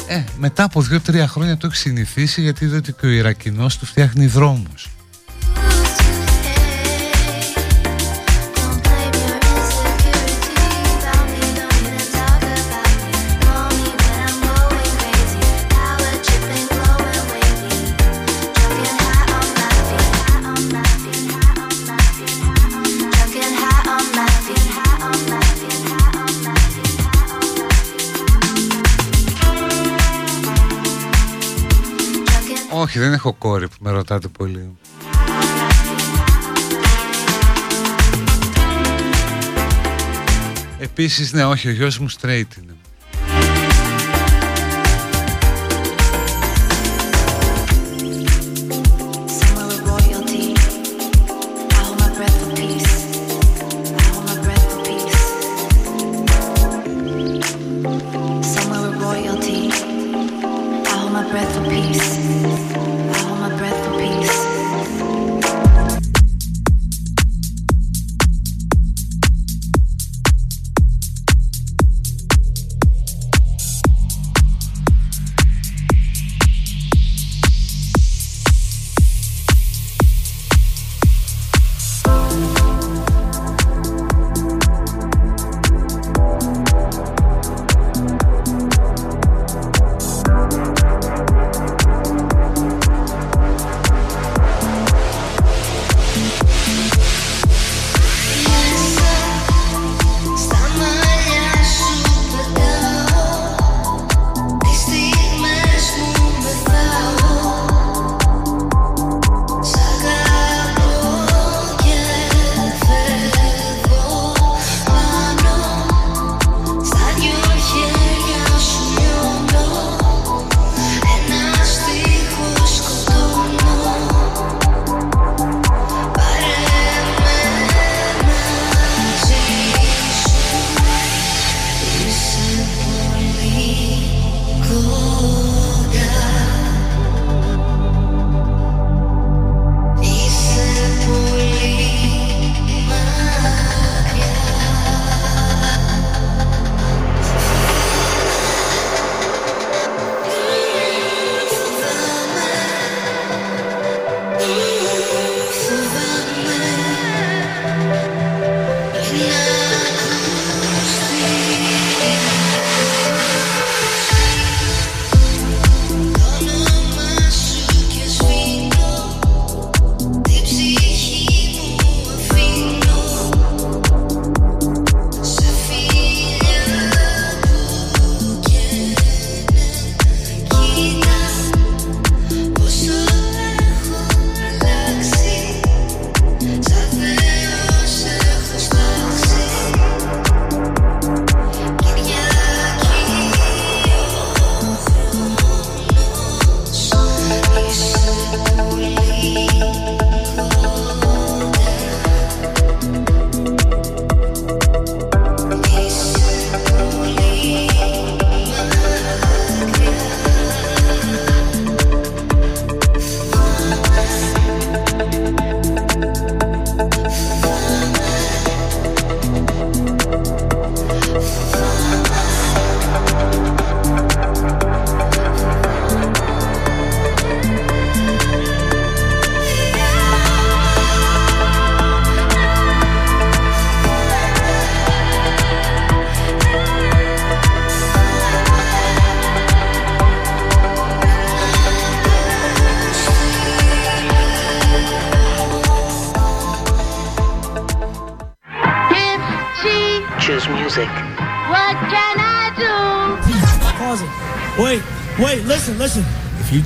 [0.08, 3.86] Ε, μετά από δύο-τρία χρόνια το έχει συνηθίσει γιατί είδε ότι και ο Ιρακινός του
[3.86, 4.93] φτιάχνει δρόμους.
[32.94, 34.76] Όχι, δεν έχω κόρη που με ρωτάτε πολύ.
[40.78, 42.73] Επίσης, ναι, όχι, ο γιος μου straight είναι.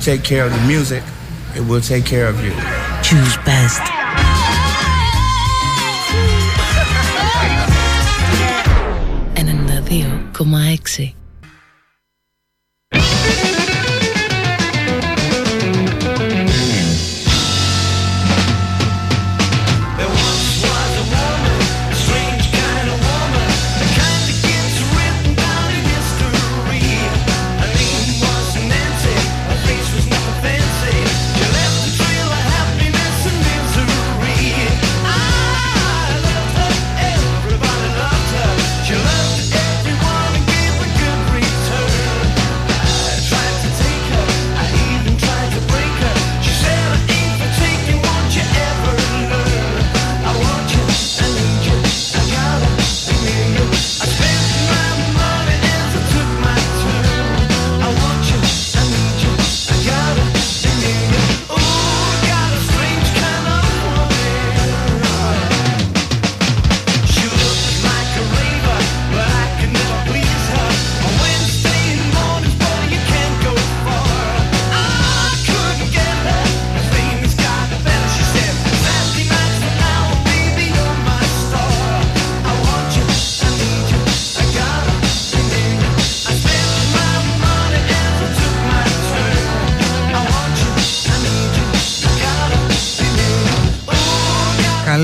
[0.09, 1.03] Take care of the music,
[1.55, 2.49] it will take care of you.
[3.03, 3.79] Choose best.
[9.35, 11.18] 92,6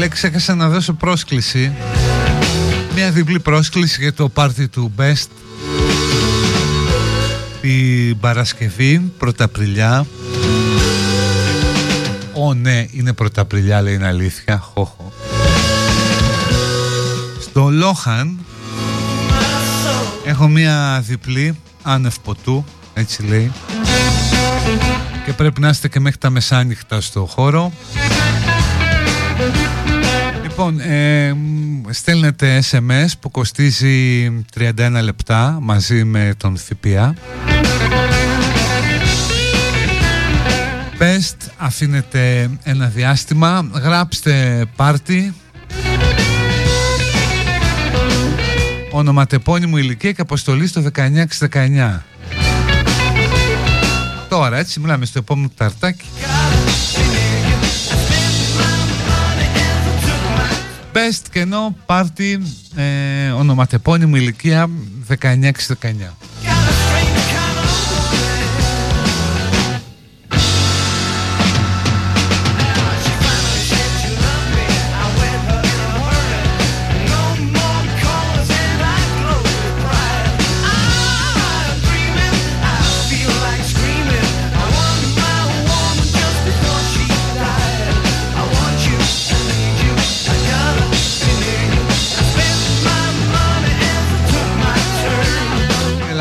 [0.05, 1.71] Καλέ ξέχασα να δώσω πρόσκληση
[2.95, 5.27] Μια διπλή πρόσκληση για το πάρτι του Best.
[7.61, 10.05] Την Παρασκευή Πρωταπριλιά.
[12.33, 14.57] Ω ναι είναι Πρωταπριλιά λέει είναι αλήθεια.
[14.57, 15.13] Χοχο
[17.41, 18.39] Στο Λόχαν
[20.25, 23.51] Έχω μια διπλή Άνευ ποτού Έτσι λέει.
[25.25, 27.71] Και πρέπει να είστε και μέχρι τα μεσάνυχτα στο χώρο
[30.57, 31.35] Λοιπόν, ε,
[31.89, 34.29] στέλνετε SMS που κοστίζει
[34.59, 37.15] 31 λεπτά μαζί με τον ΦΠΑ.
[40.99, 45.33] Best, αφήνετε ένα διάστημα, γράψτε πάρτι,
[48.91, 50.83] ονοματεπώνυμο ηλικία και αποστολή στο
[51.49, 52.01] 1919.
[54.29, 56.05] Τώρα έτσι μιλάμε στο επόμενο ταρτάκι.
[60.95, 62.41] Best κενό πάρτι
[62.75, 64.69] ε, ονοματεπώνυμο ηλικία
[65.07, 65.17] 16-19.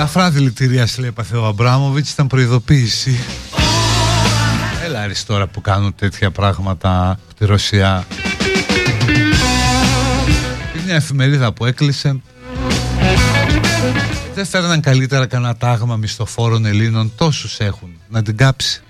[0.04, 3.18] Ελαφρά δηλητηρία λέει έπαθε ο Αμπράμοβιτς ήταν προειδοποίηση.
[4.84, 8.06] Έλα αριστερά που κάνουν τέτοια πράγματα από τη Ρωσία.
[10.74, 12.20] Είναι μια εφημερίδα που έκλεισε.
[14.34, 18.82] Δεν φέρναν καλύτερα κανένα τάγμα μισθοφόρων Ελλήνων Τόσους έχουν να την κάψει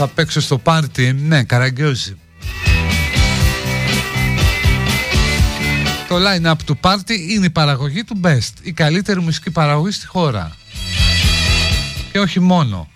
[0.00, 2.16] θα παίξω στο πάρτι, ναι, καραγκιόζη.
[6.08, 10.56] Το line-up του πάρτι είναι η παραγωγή του Best, η καλύτερη μουσική παραγωγή στη χώρα.
[12.12, 12.88] Και όχι μόνο.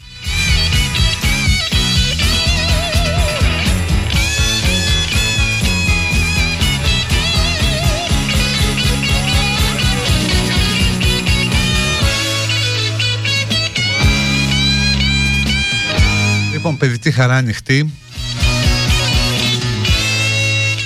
[16.65, 17.93] Λοιπόν, παιδική χαρά ανοιχτή.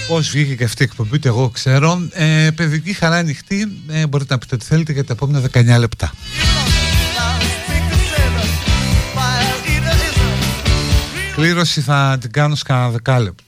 [0.09, 2.09] Πώς βγήκε και αυτή η εκπομπή, ούτε εγώ ξέρω.
[2.12, 3.82] Ε, παιδική χαρά ανοιχτή.
[3.88, 6.12] Ε, μπορείτε να πείτε ό,τι θέλετε για τα επόμενα 19 λεπτά.
[11.34, 13.47] Κλήρωση θα την κάνω σκάνα δεκάλεπτο.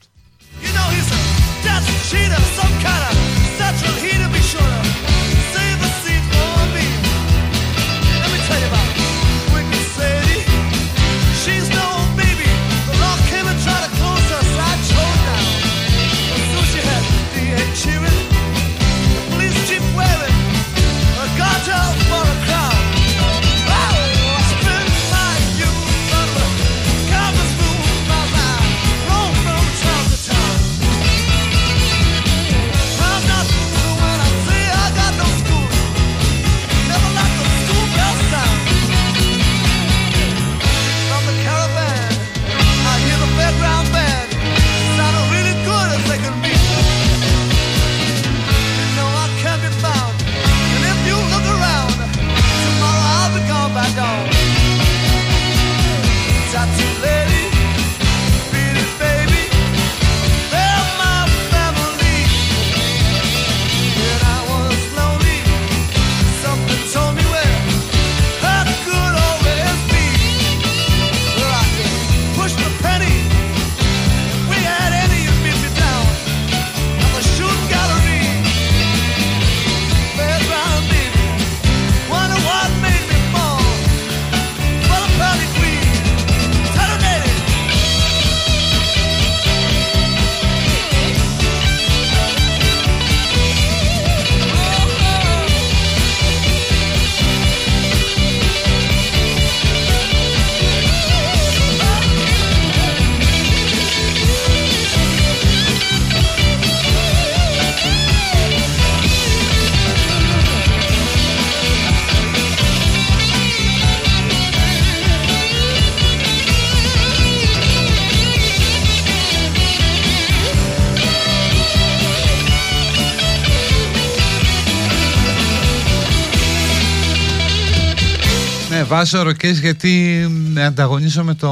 [128.90, 130.26] Βάζω ροκές γιατί
[130.66, 131.50] ανταγωνίζω με το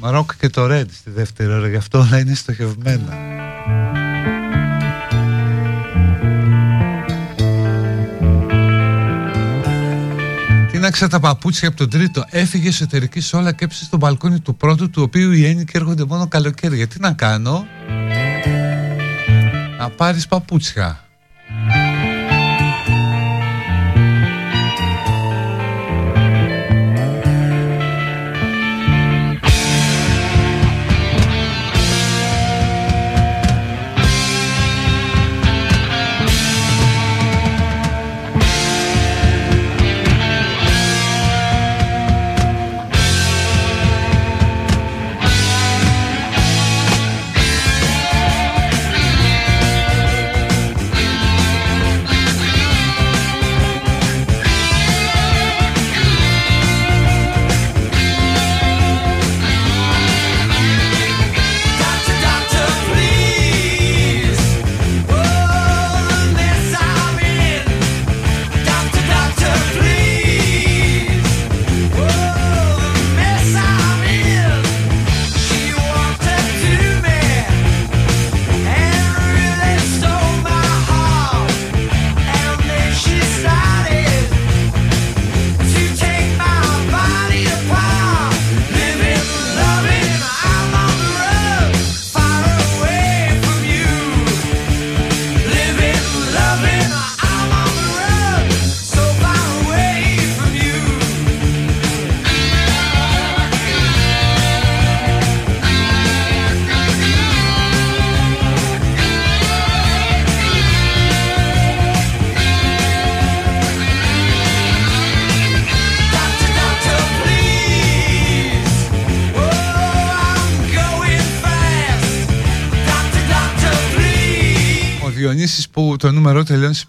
[0.00, 3.16] ροκ και το red στη δεύτερη ώρα, γι' αυτό όλα είναι στοχευμένα.
[10.70, 12.24] Τίναξα τα παπούτσια από τον τρίτο.
[12.30, 16.28] Έφυγε εσωτερική σόλα και έψε στο μπαλκόνι του πρώτου, του οποίου οι έννοικοι έρχονται μόνο
[16.28, 16.76] καλοκαίρι.
[16.76, 17.66] Γιατί να κάνω,
[19.78, 21.09] να πάρεις παπούτσια.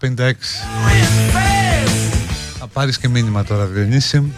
[0.01, 0.31] 56
[2.59, 4.33] Θα πάρεις και μήνυμα τώρα Διονύση.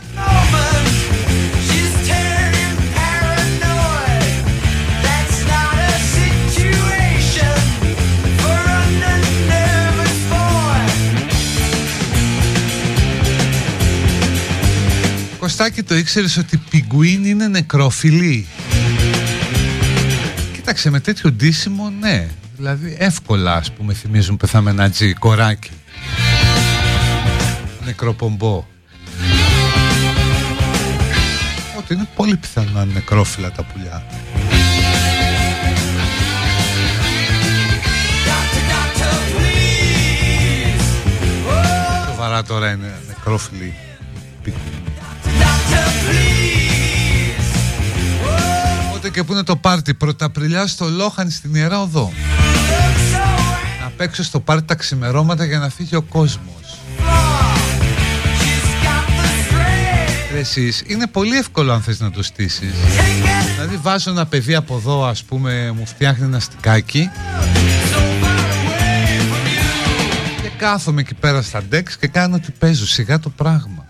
[15.40, 18.48] Κωστάκι το ήξερες ότι η πιγκουίν είναι νεκρόφιλη;
[20.54, 22.30] Κοίταξε με τέτοιο ντύσιμο ναι
[22.64, 25.70] Δηλαδή εύκολα ας πούμε θυμίζουν πεθαμένα τζι Κοράκι.
[27.86, 28.66] Νεκροπομπό.
[31.78, 34.04] Ότι είναι πολύ πιθανό να είναι νεκρόφιλα τα πουλιά.
[42.10, 43.74] Σοβαρά τώρα είναι νεκρόφιλοι.
[48.88, 52.12] Οπότε και που είναι το πάρτι Πρωταπριλιά στο Λόχαν στην Ιερά Οδό.
[52.28, 52.33] Να
[54.04, 56.80] παίξω στο πάρτι τα ξημερώματα για να φύγει ο κόσμος.
[60.38, 62.74] Εσείς, είναι πολύ εύκολο αν θες να το στήσεις.
[63.54, 67.10] Δηλαδή βάζω ένα παιδί από εδώ ας πούμε μου φτιάχνει ένα στικάκι
[70.42, 73.83] Και κάθομαι εκεί πέρα στα ντεξ και κάνω ότι παίζω σιγά το πράγμα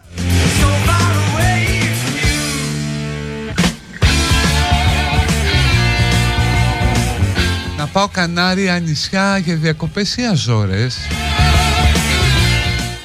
[7.94, 10.98] πάω Κανάρια νησιά για διακοπές ή Αζόρες.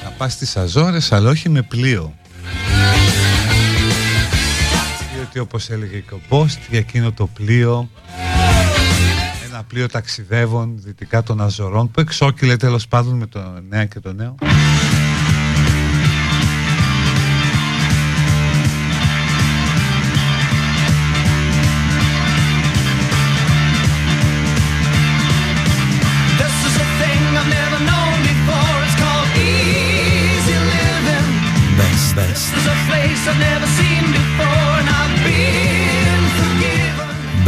[0.03, 2.13] Να πας στις Αζόρες αλλά όχι με πλοίο.
[5.15, 7.89] Διότι όπως έλεγε και ο Μπόστ για εκείνο το πλοίο
[9.49, 13.39] Ένα πλοίο ταξιδεύων δυτικά των Αζωρών Που εξόκυλε τέλος πάντων με το
[13.69, 14.35] νέο και το νέο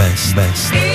[0.01, 0.90] best, best.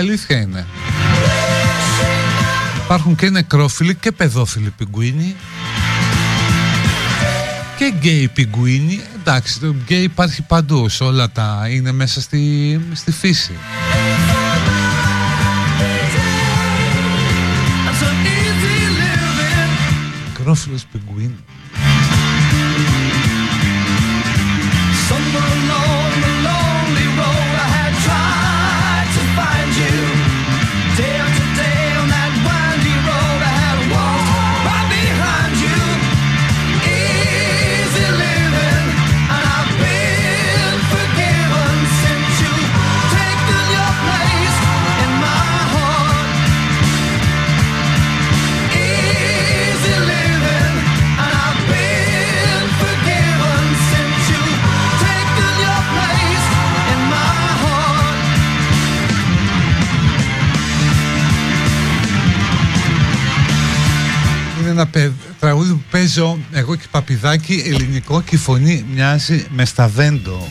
[0.00, 0.66] Αλήθεια είναι.
[2.84, 5.36] Υπάρχουν και νεκρόφιλοι και παιδόφιλοι πιγκουίνοι
[7.76, 9.00] και γκέι πιγκουίνοι.
[9.20, 13.52] Εντάξει το γκέι υπάρχει παντού σε όλα τα είναι μέσα στη, στη φύση.
[17.88, 19.72] And so easy living.
[20.26, 21.36] νεκρόφιλος πιγκουίνοι
[64.80, 70.48] ένα παι- τραγούδι που παίζω εγώ και παπιδάκι ελληνικό και η φωνή μοιάζει με σταβέντο.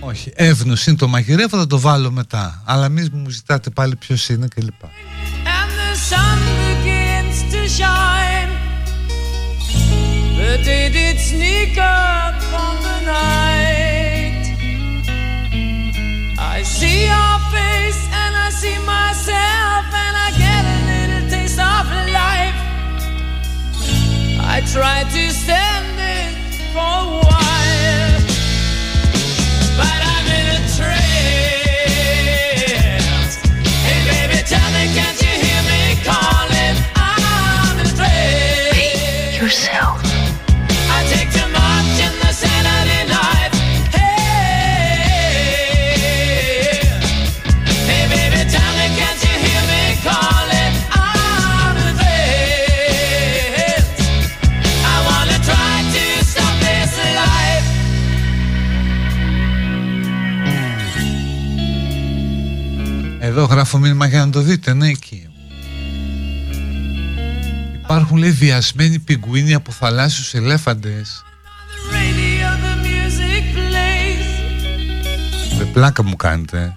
[0.00, 2.62] Όχι, εύνος είναι το μαγειρεύω, θα το βάλω μετά.
[2.64, 4.82] Αλλά εμείς μου ζητάτε πάλι ποιος είναι κλπ.
[24.74, 25.83] Try to stand
[63.36, 65.28] Εδώ γράφω μήνυμα για να το δείτε, ναι, εκεί.
[67.82, 71.24] Υπάρχουν λέει διασμένοι πιγκουίνοι από θαλάσσιους ελέφαντες.
[75.58, 76.76] Με πλάκα μου κάνετε.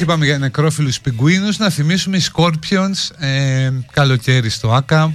[0.00, 5.12] είπαμε για νεκρόφιλους πιγκουίνους, να θυμίσουμε οι Scorpions, ε, καλοκαίρι στο ΆΚΑ.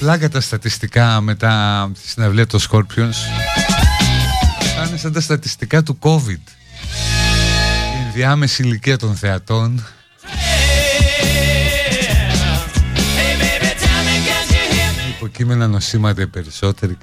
[0.00, 3.16] πλάκα τα στατιστικά μετά τη συναυλία των Scorpions.
[4.88, 6.50] είναι σαν τα στατιστικά του COVID.
[8.08, 9.86] Η διάμεση ηλικία των θεατών.
[15.16, 16.96] Υποκείμενα νοσήματα περισσότεροι.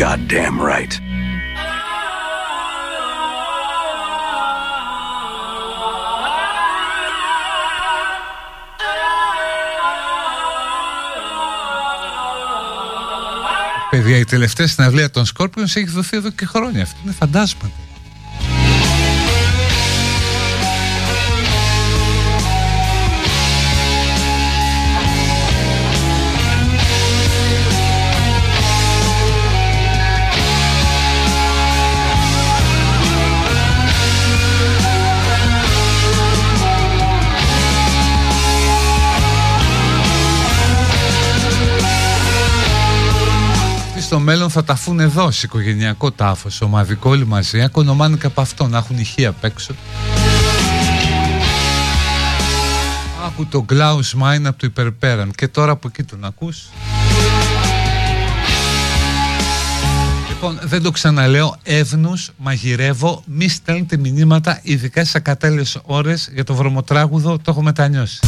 [0.00, 0.94] goddamn right.
[13.90, 16.82] Παιδιά, η τελευταία συναυλία των σκόρπιων έχει δοθεί εδώ και χρόνια.
[16.82, 17.89] Αυτή είναι φαντάσματα.
[44.50, 47.62] θα ταφούν εδώ σε οικογενειακό τάφος, ομαδικό όλοι μαζί.
[47.62, 49.74] Ακονομάνε και από αυτό να έχουν ηχεία απ' έξω.
[53.26, 56.68] Άκου τον Κλάου Μάιν από το υπερπέραν και τώρα από εκεί τον ακούς.
[60.28, 66.54] Λοιπόν, δεν το ξαναλέω, εύνους, μαγειρεύω, μη στέλνετε μηνύματα, ειδικά σε ακατάλληλες ώρες για το
[66.54, 68.20] βρωμοτράγουδο, το έχω μετανιώσει.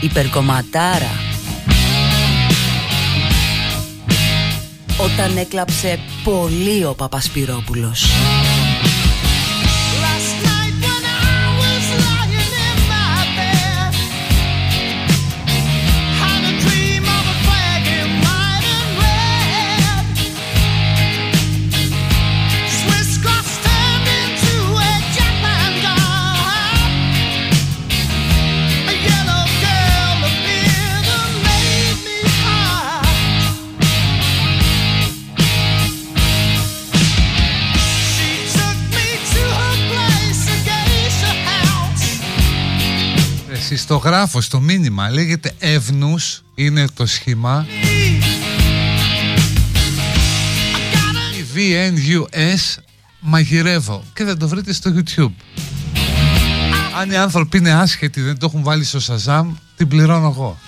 [0.00, 1.10] Υπερκομματάρα.
[4.96, 8.04] Όταν έκλαψε πολύ ο Παπασπυρόπουλος.
[43.90, 47.66] Στο γράφω, στο μήνυμα, λέγεται Εύνους, είναι το σχήμα.
[51.38, 52.82] Η VNUS
[53.20, 55.32] μαγειρεύω και δεν το βρείτε στο YouTube.
[57.00, 59.46] Αν οι άνθρωποι είναι άσχετοι, δεν το έχουν βάλει στο Shazam,
[59.76, 60.58] την πληρώνω εγώ.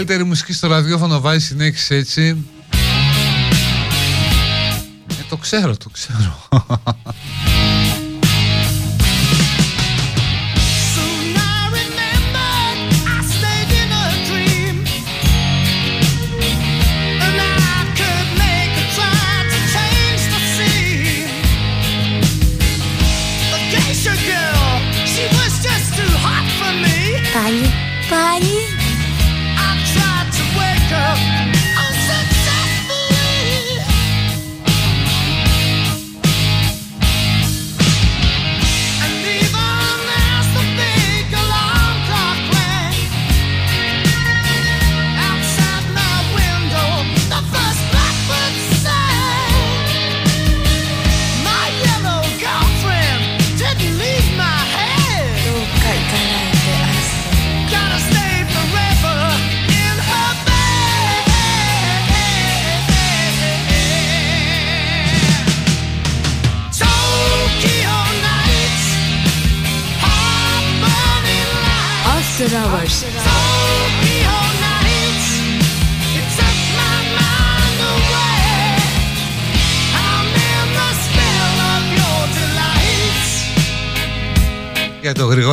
[0.00, 2.44] Καλύτερη μουσική στο ραδιόφωνο βάζει συνέχιση έτσι.
[5.08, 6.48] Ε, το ξέρω, το ξέρω.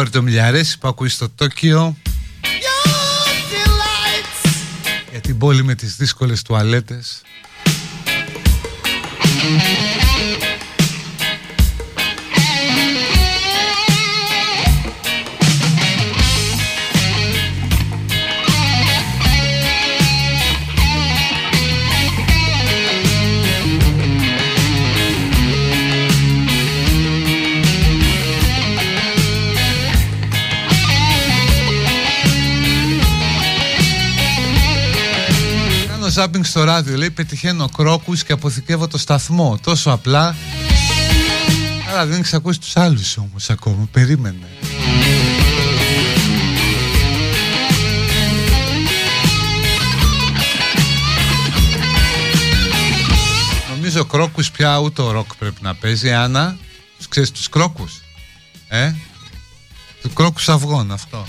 [0.07, 1.97] Για τον Γρηγόρη το Μιλιαρέση που ακούει στο Τόκιο.
[2.43, 2.47] Your
[3.53, 4.51] delights.
[5.11, 7.21] Για την πόλη με τις δύσκολες τουαλέτες.
[36.17, 39.59] Κάνω ζάπινγκ στο ράδιο, λέει πετυχαίνω κρόκους και αποθηκεύω το σταθμό.
[39.63, 40.35] Τόσο απλά.
[41.89, 43.87] Αλλά δεν έχεις ακούσει τους άλλους όμως ακόμα.
[43.91, 44.47] Περίμενε.
[53.69, 56.13] Νομίζω κρόκους πια ούτε ο ροκ πρέπει να παίζει.
[56.13, 56.57] Άννα,
[56.97, 58.01] τους ξέρεις τους κρόκους.
[58.67, 58.91] Ε,
[60.01, 61.25] τους κρόκους αυγών αυτό.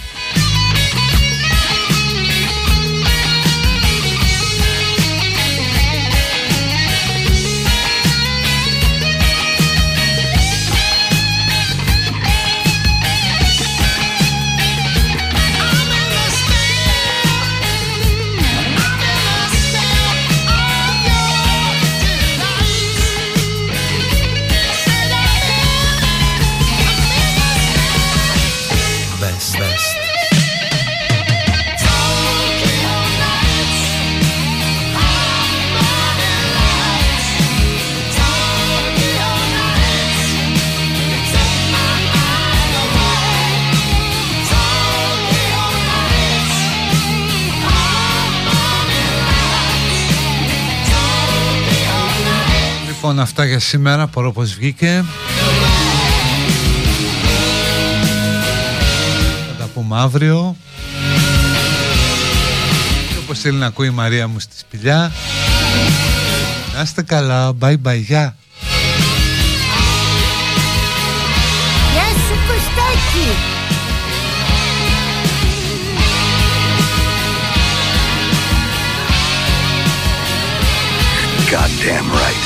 [53.09, 54.06] Λοιπόν αυτά για σήμερα.
[54.06, 55.05] Μπορώ πως βγήκε
[59.48, 60.56] Θα τα πούμε αύριο.
[63.09, 65.12] Και όπως θέλει να ακούει η Μαρία μου στη σπηλιά
[66.74, 67.52] Να είστε καλά.
[67.60, 68.01] Bye bye.
[68.01, 68.36] Γεια.
[71.93, 73.28] Γεια σου Κωστάκη.
[81.51, 82.38] Goddamn right.